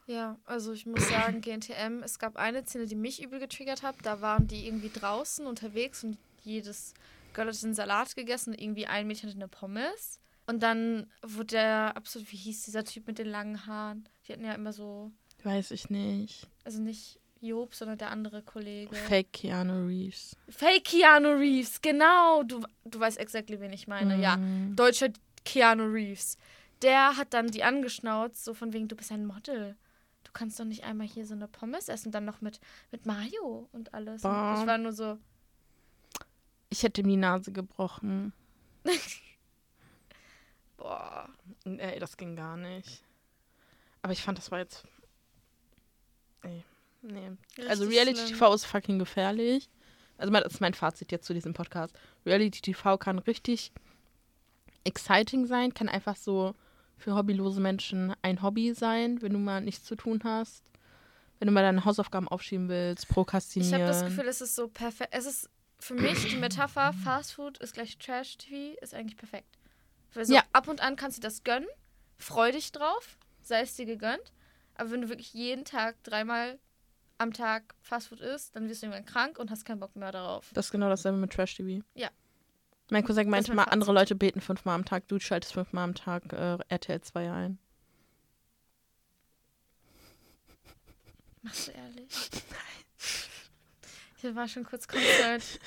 Ja, 0.06 0.36
also 0.44 0.72
ich 0.74 0.84
muss 0.84 1.08
sagen, 1.08 1.40
GNTM, 1.40 2.02
es 2.04 2.18
gab 2.18 2.36
eine 2.36 2.64
Szene, 2.66 2.86
die 2.86 2.94
mich 2.94 3.22
übel 3.22 3.38
getriggert 3.40 3.82
hat. 3.82 3.96
Da 4.02 4.20
waren 4.20 4.46
die 4.46 4.66
irgendwie 4.66 4.90
draußen 4.90 5.46
unterwegs 5.46 6.04
und 6.04 6.18
jedes 6.42 6.92
Girl 7.32 7.48
hat 7.48 7.64
einen 7.64 7.72
Salat 7.74 8.14
gegessen 8.14 8.50
und 8.52 8.60
irgendwie 8.60 8.86
ein 8.86 9.06
Mädchen 9.06 9.30
hatte 9.30 9.38
eine 9.38 9.48
Pommes. 9.48 10.20
Und 10.46 10.62
dann 10.62 11.10
wurde 11.22 11.46
der 11.56 11.96
absolut, 11.96 12.30
wie 12.32 12.36
hieß 12.36 12.64
dieser 12.64 12.84
Typ 12.84 13.06
mit 13.06 13.18
den 13.18 13.28
langen 13.28 13.66
Haaren? 13.66 14.06
Die 14.28 14.32
hatten 14.34 14.44
ja 14.44 14.52
immer 14.52 14.74
so, 14.74 15.10
Weiß 15.42 15.70
ich 15.70 15.88
nicht. 15.88 16.48
also 16.64 16.82
nicht 16.82 17.18
Job, 17.40 17.74
sondern 17.74 17.96
der 17.98 18.10
andere 18.10 18.42
Kollege. 18.42 18.94
Fake 18.94 19.32
Keanu 19.32 19.86
Reeves. 19.86 20.36
Fake 20.50 20.84
Keanu 20.84 21.30
Reeves, 21.32 21.80
genau. 21.80 22.42
Du, 22.42 22.60
du 22.84 23.00
weißt 23.00 23.18
exactly, 23.18 23.58
wen 23.60 23.72
ich 23.72 23.86
meine. 23.88 24.20
Ja, 24.20 24.36
Mhm. 24.36 24.76
deutscher 24.76 25.08
Keanu 25.44 25.84
Reeves. 25.84 26.36
Der 26.82 27.16
hat 27.16 27.32
dann 27.34 27.48
die 27.48 27.62
angeschnauzt, 27.62 28.44
so 28.44 28.54
von 28.54 28.72
wegen, 28.72 28.88
du 28.88 28.96
bist 28.96 29.12
ein 29.12 29.26
Model. 29.26 29.76
Du 30.24 30.32
kannst 30.32 30.58
doch 30.58 30.64
nicht 30.64 30.84
einmal 30.84 31.06
hier 31.06 31.26
so 31.26 31.34
eine 31.34 31.48
Pommes 31.48 31.88
essen, 31.88 32.12
dann 32.12 32.24
noch 32.24 32.40
mit, 32.40 32.60
mit 32.90 33.06
Mayo 33.06 33.68
und 33.72 33.94
alles. 33.94 34.24
Und 34.24 34.30
ich 34.30 34.66
war 34.66 34.78
nur 34.78 34.92
so, 34.92 35.18
Ich 36.70 36.82
hätte 36.82 37.02
ihm 37.02 37.08
die 37.08 37.16
Nase 37.16 37.52
gebrochen. 37.52 38.32
boah. 40.76 41.28
Ey, 41.64 41.98
das 41.98 42.16
ging 42.16 42.36
gar 42.36 42.56
nicht. 42.56 43.02
Aber 44.02 44.12
ich 44.12 44.22
fand, 44.22 44.36
das 44.38 44.50
war 44.50 44.58
jetzt. 44.58 44.84
Ey, 46.42 46.62
nee. 47.02 47.30
also 47.68 47.86
Reality. 47.86 48.26
TV 48.26 48.54
ist 48.54 48.66
fucking 48.66 48.98
gefährlich. 48.98 49.70
Also 50.18 50.32
das 50.32 50.54
ist 50.54 50.60
mein 50.60 50.74
Fazit 50.74 51.10
jetzt 51.10 51.26
zu 51.26 51.34
diesem 51.34 51.54
Podcast. 51.54 51.96
Reality 52.26 52.60
TV 52.60 52.98
kann 52.98 53.18
richtig 53.18 53.72
exciting 54.84 55.46
sein, 55.46 55.74
kann 55.74 55.88
einfach 55.88 56.16
so 56.16 56.54
für 56.96 57.14
hobbylose 57.14 57.60
Menschen 57.60 58.14
ein 58.22 58.42
Hobby 58.42 58.74
sein, 58.74 59.20
wenn 59.22 59.32
du 59.32 59.38
mal 59.38 59.60
nichts 59.60 59.84
zu 59.84 59.96
tun 59.96 60.20
hast. 60.24 60.62
Wenn 61.38 61.46
du 61.46 61.52
mal 61.52 61.62
deine 61.62 61.84
Hausaufgaben 61.84 62.28
aufschieben 62.28 62.68
willst, 62.68 63.04
Ich 63.04 63.08
prokrastinieren. 63.08 63.74
habe 63.74 63.84
das 63.86 64.04
Gefühl, 64.04 64.28
es 64.28 64.40
ist 64.40 64.54
so 64.54 64.68
perfekt. 64.68 65.10
Es 65.12 65.26
ist 65.26 65.50
für 65.80 65.94
mich 65.94 66.28
die 66.28 66.36
Metapher, 66.36 66.92
Fast 66.92 67.32
Food 67.34 67.58
ist 67.58 67.74
gleich 67.74 67.98
Trash-TV, 67.98 68.78
ist 68.80 68.94
eigentlich 68.94 69.16
perfekt. 69.16 69.58
Weil 70.14 70.24
so 70.24 70.34
Ja. 70.34 70.42
ab 70.52 70.68
und 70.68 70.80
an 70.80 70.96
kannst 70.96 71.18
du 71.18 71.20
das 71.20 71.42
gönnen, 71.42 71.68
freu 72.16 72.52
dich 72.52 72.70
drauf, 72.72 73.18
sei 73.42 73.60
es 73.62 73.74
dir 73.74 73.84
gegönnt. 73.84 74.32
Aber 74.76 74.90
wenn 74.92 75.02
du 75.02 75.08
wirklich 75.08 75.34
jeden 75.34 75.64
Tag 75.64 76.02
dreimal 76.04 76.58
am 77.18 77.32
Tag 77.32 77.74
Fastfood 77.80 78.20
isst, 78.20 78.54
dann 78.56 78.68
wirst 78.68 78.82
du 78.82 78.86
irgendwann 78.86 79.04
krank 79.04 79.38
und 79.38 79.50
hast 79.50 79.64
keinen 79.64 79.80
Bock 79.80 79.94
mehr 79.96 80.12
darauf. 80.12 80.50
Das 80.54 80.66
ist 80.66 80.72
genau 80.72 80.88
dasselbe 80.88 81.18
mit 81.18 81.32
Trash 81.32 81.56
TV. 81.56 81.84
Ja. 81.94 82.10
Mein 82.90 83.04
Cousin 83.04 83.28
meinte 83.30 83.50
mein 83.50 83.66
mal, 83.66 83.72
andere. 83.72 83.92
Leute 83.92 84.14
beten 84.14 84.40
fünfmal 84.40 84.74
am 84.74 84.84
Tag, 84.84 85.08
du 85.08 85.18
schaltest 85.18 85.54
fünfmal 85.54 85.84
am 85.84 85.94
Tag 85.94 86.32
äh, 86.32 86.58
RTL 86.68 87.00
2 87.00 87.32
ein. 87.32 87.58
Machst 91.42 91.68
du 91.68 91.72
ehrlich? 91.72 92.08
Ich 94.22 94.34
war 94.34 94.48
schon 94.48 94.64
kurz 94.64 94.88
concerned. 94.88 95.60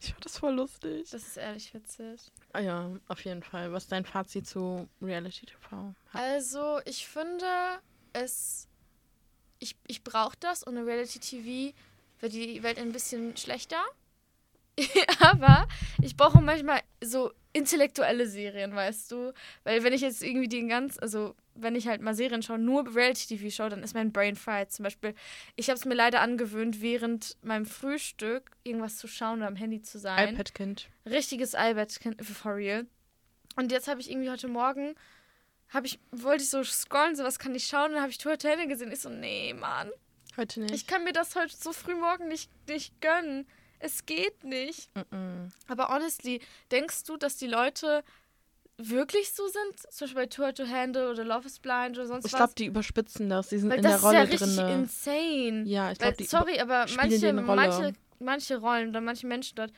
Ich 0.00 0.10
fand 0.10 0.24
das 0.24 0.36
voll 0.36 0.54
lustig. 0.54 1.08
Das 1.10 1.22
ist 1.22 1.38
ehrlich 1.38 1.72
witzig. 1.72 2.20
Ah 2.52 2.60
ja, 2.60 2.90
auf 3.08 3.24
jeden 3.24 3.42
Fall. 3.42 3.72
Was 3.72 3.84
ist 3.84 3.92
dein 3.92 4.04
Fazit 4.04 4.46
zu 4.46 4.86
Reality 5.00 5.46
TV? 5.46 5.94
Also, 6.12 6.80
ich 6.84 7.06
finde, 7.06 7.46
es. 8.12 8.68
Ich, 9.60 9.76
ich 9.86 10.04
brauche 10.04 10.36
das. 10.40 10.66
Ohne 10.66 10.84
Reality 10.84 11.20
TV 11.20 11.74
wird 12.20 12.34
die 12.34 12.62
Welt 12.62 12.78
ein 12.78 12.92
bisschen 12.92 13.34
schlechter. 13.36 13.82
Aber 15.20 15.66
ich 16.00 16.16
brauche 16.16 16.40
manchmal 16.40 16.80
so 17.02 17.32
intellektuelle 17.52 18.26
Serien, 18.26 18.74
weißt 18.74 19.10
du? 19.12 19.32
Weil 19.64 19.84
wenn 19.84 19.92
ich 19.92 20.00
jetzt 20.00 20.22
irgendwie 20.22 20.48
den 20.48 20.68
ganz, 20.68 20.98
also 20.98 21.34
wenn 21.54 21.74
ich 21.74 21.86
halt 21.86 22.00
mal 22.00 22.14
Serien 22.14 22.42
schaue, 22.42 22.58
nur 22.58 22.94
Reality-TV 22.94 23.50
schaue, 23.50 23.68
dann 23.68 23.82
ist 23.82 23.94
mein 23.94 24.12
Brain 24.12 24.36
fried. 24.36 24.72
Zum 24.72 24.84
Beispiel, 24.84 25.14
ich 25.56 25.68
habe 25.68 25.78
es 25.78 25.84
mir 25.84 25.94
leider 25.94 26.20
angewöhnt, 26.20 26.80
während 26.80 27.36
meinem 27.42 27.66
Frühstück 27.66 28.50
irgendwas 28.64 28.96
zu 28.96 29.06
schauen 29.06 29.38
oder 29.38 29.48
am 29.48 29.56
Handy 29.56 29.82
zu 29.82 29.98
sein. 29.98 30.34
iPad-Kind. 30.34 30.88
Richtiges 31.04 31.54
iPad, 31.54 31.92
for 32.22 32.56
real. 32.56 32.86
Und 33.56 33.70
jetzt 33.70 33.88
habe 33.88 34.00
ich 34.00 34.10
irgendwie 34.10 34.30
heute 34.30 34.48
Morgen, 34.48 34.94
habe 35.68 35.86
ich, 35.86 35.98
wollte 36.10 36.42
ich 36.42 36.50
so 36.50 36.64
scrollen, 36.64 37.16
so 37.16 37.24
was 37.24 37.38
kann 37.38 37.54
ich 37.54 37.66
schauen, 37.66 37.86
und 37.86 37.92
dann 37.92 38.02
habe 38.02 38.10
ich 38.10 38.18
Tour 38.18 38.32
Hotel 38.32 38.66
gesehen. 38.66 38.90
Ich 38.92 39.00
so, 39.00 39.10
nee, 39.10 39.52
Mann, 39.52 39.90
Heute 40.38 40.60
nicht. 40.60 40.74
ich 40.74 40.86
kann 40.86 41.04
mir 41.04 41.12
das 41.12 41.36
heute 41.36 41.54
so 41.54 41.74
früh 41.74 41.94
morgen 41.94 42.28
nicht, 42.28 42.50
nicht 42.66 42.98
gönnen. 43.02 43.46
Es 43.84 44.06
geht 44.06 44.44
nicht. 44.44 44.88
Mm-mm. 44.96 45.50
Aber 45.68 45.88
honestly, 45.88 46.40
denkst 46.70 47.02
du, 47.04 47.16
dass 47.16 47.36
die 47.36 47.48
Leute 47.48 48.04
wirklich 48.78 49.32
so 49.32 49.46
sind? 49.48 49.92
Zum 49.92 50.06
Beispiel 50.06 50.22
bei 50.22 50.26
Tour 50.26 50.54
to 50.54 50.66
Handle 50.66 51.10
oder 51.10 51.24
Love 51.24 51.46
is 51.46 51.58
Blind 51.58 51.96
oder 51.98 52.06
sonst 52.06 52.26
Ich 52.26 52.32
was? 52.32 52.38
glaube, 52.38 52.52
die 52.56 52.66
überspitzen 52.66 53.28
das. 53.28 53.48
Die 53.48 53.58
sind 53.58 53.70
Weil 53.70 53.78
in 53.78 53.82
das 53.84 54.00
der 54.00 54.02
Rolle 54.02 54.22
ist 54.24 54.40
ja 54.40 54.46
richtig 54.46 54.56
drin. 54.64 54.80
insane. 54.82 55.62
Ja, 55.66 55.90
ich 55.92 55.98
glaube, 55.98 56.16
die. 56.16 56.24
sorry, 56.24 56.60
aber 56.60 56.86
manche, 56.96 57.32
manche, 57.32 57.92
manche 58.18 58.56
Rollen 58.58 58.90
oder 58.90 59.00
manche 59.00 59.26
Menschen 59.26 59.56
dort 59.56 59.72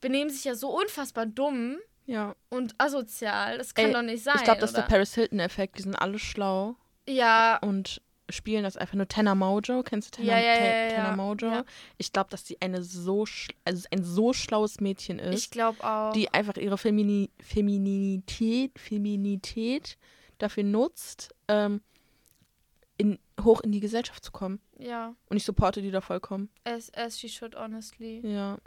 benehmen 0.00 0.30
sich 0.30 0.44
ja 0.44 0.54
so 0.54 0.70
unfassbar 0.70 1.26
dumm 1.26 1.76
Ja. 2.06 2.34
und 2.50 2.74
asozial. 2.78 3.58
Das 3.58 3.74
kann 3.74 3.86
Ey, 3.86 3.92
doch 3.92 4.02
nicht 4.02 4.24
sein. 4.24 4.36
Ich 4.36 4.44
glaube, 4.44 4.60
das 4.60 4.70
ist 4.70 4.76
der? 4.76 4.82
Paris 4.82 5.14
Hilton-Effekt. 5.14 5.78
Die 5.78 5.82
sind 5.82 5.94
alle 5.96 6.18
schlau 6.18 6.76
Ja, 7.08 7.58
und 7.62 8.00
spielen 8.34 8.62
das 8.64 8.76
einfach 8.76 8.94
nur. 8.94 9.08
Tenor 9.08 9.34
Mojo, 9.34 9.82
kennst 9.82 10.08
du 10.16 10.22
Tenor, 10.22 10.32
Ja, 10.36 10.38
ja, 10.40 10.52
ja, 10.54 10.58
Te- 10.58 10.64
ja, 10.64 10.88
Tenor 10.90 11.04
ja. 11.10 11.16
Mojo? 11.16 11.64
Ich 11.98 12.12
glaube, 12.12 12.30
dass 12.30 12.46
sie 12.46 12.60
eine 12.60 12.82
so, 12.82 13.24
also 13.64 13.88
ein 13.90 14.04
so 14.04 14.32
schlaues 14.32 14.80
Mädchen 14.80 15.18
ist. 15.18 15.38
ich 15.38 15.50
glaube 15.50 15.82
auch. 15.82 16.12
die 16.12 16.32
einfach 16.34 16.56
ihre 16.56 16.76
Femini 16.78 17.30
Femininität, 17.40 18.78
Feminität 18.78 19.96
dafür 20.38 20.64
nutzt, 20.64 21.34
ähm, 21.48 21.80
in, 22.96 23.18
hoch 23.42 23.60
in 23.62 23.72
die 23.72 23.80
Gesellschaft 23.80 24.24
zu 24.24 24.30
kommen. 24.32 24.60
ja, 24.78 25.14
Und 25.28 25.36
ich 25.36 25.44
supporte 25.44 25.82
die 25.82 25.90
da 25.90 26.00
vollkommen. 26.00 26.48
as, 26.64 26.92
as 26.94 27.18
she 27.18 27.28
should, 27.28 27.54
honestly. 27.56 28.20
Ja. 28.26 28.58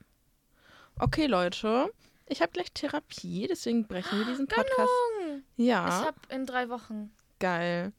Okay, 1.00 1.28
Leute. 1.28 1.92
Ich 2.30 2.42
habe 2.42 2.52
gleich 2.52 2.72
Therapie, 2.74 3.48
deswegen 3.50 3.88
brechen 3.88 4.20
wir 4.20 4.26
diesen 4.26 4.48
Podcast. 4.48 4.90
Hm, 5.24 5.44
Ja, 5.56 5.88
Ich 5.88 6.08
habe 6.08 6.18
in 6.30 6.46
drei 6.46 6.68
Wochen. 6.70 7.12
geil. 7.40 7.94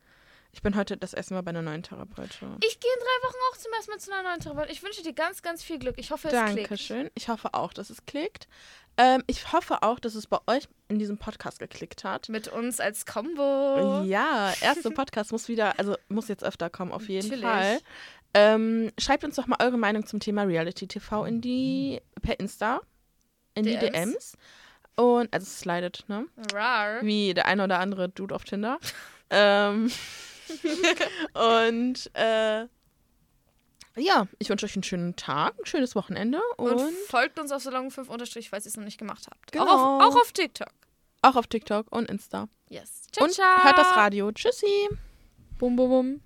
Ich 0.52 0.62
bin 0.62 0.74
heute 0.76 0.96
das 0.96 1.12
erste 1.12 1.34
Mal 1.34 1.42
bei 1.42 1.50
einer 1.50 1.62
neuen 1.62 1.82
Therapeutin. 1.82 2.56
Ich 2.64 2.80
gehe 2.80 2.90
in 2.92 3.00
drei 3.00 3.28
Wochen 3.28 3.37
auch 3.52 3.56
zum 3.58 3.72
ersten 3.72 3.90
Mal 3.90 3.98
zu 3.98 4.12
einer 4.12 4.22
neuen 4.28 4.40
Therapeutin. 4.40 4.72
Ich 4.72 4.82
wünsche 4.82 5.02
dir 5.02 5.12
ganz, 5.12 5.42
ganz 5.42 5.62
viel 5.62 5.78
Glück. 5.78 5.96
Ich 5.98 6.11
hoffe, 6.11 6.28
es 6.28 6.32
klickt. 6.34 6.70
Dankeschön. 6.70 7.11
Ich 7.14 7.28
hoffe 7.28 7.54
auch, 7.54 7.72
dass 7.72 7.90
es 7.90 8.04
klickt. 8.06 8.48
Ähm, 8.96 9.22
ich 9.28 9.52
hoffe 9.52 9.82
auch, 9.82 10.00
dass 10.00 10.16
es 10.16 10.26
bei 10.26 10.38
euch 10.48 10.66
in 10.88 10.98
diesem 10.98 11.18
Podcast 11.18 11.61
geklickt 11.61 12.02
hat. 12.02 12.28
Mit 12.28 12.48
uns 12.48 12.80
als 12.80 13.06
Combo. 13.06 14.02
Ja, 14.04 14.52
erste 14.61 14.90
Podcast 14.90 15.30
muss 15.30 15.46
wieder, 15.46 15.78
also 15.78 15.96
muss 16.08 16.26
jetzt 16.26 16.42
öfter 16.42 16.68
kommen, 16.68 16.90
auf 16.90 17.08
jeden 17.08 17.28
Natürlich. 17.28 17.44
Fall. 17.44 17.78
Ähm, 18.34 18.90
schreibt 18.98 19.24
uns 19.24 19.37
doch 19.37 19.46
mal 19.46 19.58
eure 19.62 19.78
Meinung 19.78 20.04
zum 20.04 20.18
Thema 20.18 20.42
Reality 20.42 20.88
TV 20.88 21.24
in 21.24 21.40
die, 21.40 22.00
per 22.20 22.40
Insta, 22.40 22.80
in 23.54 23.64
die 23.64 23.78
DMs. 23.78 23.92
DMs. 23.92 24.38
Und, 24.96 25.32
also 25.32 25.46
slidet, 25.46 26.04
ne? 26.08 26.26
Rar. 26.52 27.00
Wie 27.02 27.32
der 27.32 27.46
eine 27.46 27.62
oder 27.64 27.78
andere 27.78 28.08
Dude 28.08 28.34
auf 28.34 28.42
Tinder. 28.42 28.78
ähm, 29.30 29.92
und, 31.68 32.11
äh, 32.14 32.66
ja, 33.96 34.28
ich 34.38 34.48
wünsche 34.48 34.66
euch 34.66 34.76
einen 34.76 34.82
schönen 34.82 35.16
Tag, 35.16 35.58
ein 35.58 35.66
schönes 35.66 35.94
Wochenende 35.94 36.40
und, 36.56 36.74
Und, 36.74 36.94
folgt 37.08 37.38
uns 37.38 37.50
auf 37.50 37.62
Salon5 37.64 38.06
unterstrich, 38.08 38.50
falls 38.50 38.64
ihr 38.64 38.70
es 38.70 38.76
noch 38.76 38.84
nicht 38.84 38.98
gemacht 38.98 39.26
habt. 39.30 39.52
Genau. 39.52 39.64
Auch, 39.64 40.00
auf, 40.00 40.14
auch 40.14 40.20
auf 40.20 40.32
TikTok. 40.32 40.72
auch 41.22 41.37
auf 41.37 41.46
TikTok 41.46 41.87
und 41.90 42.08
Insta. 42.08 42.48
Yes. 42.68 43.02
Ciao, 43.12 43.26
und 43.26 43.32
ciao. 43.32 43.64
hört 43.64 43.78
das 43.78 43.96
Radio. 43.96 44.30
Tschüssi. 44.32 44.88
Bum, 45.58 45.74
bum, 45.74 45.88
bum. 45.88 46.20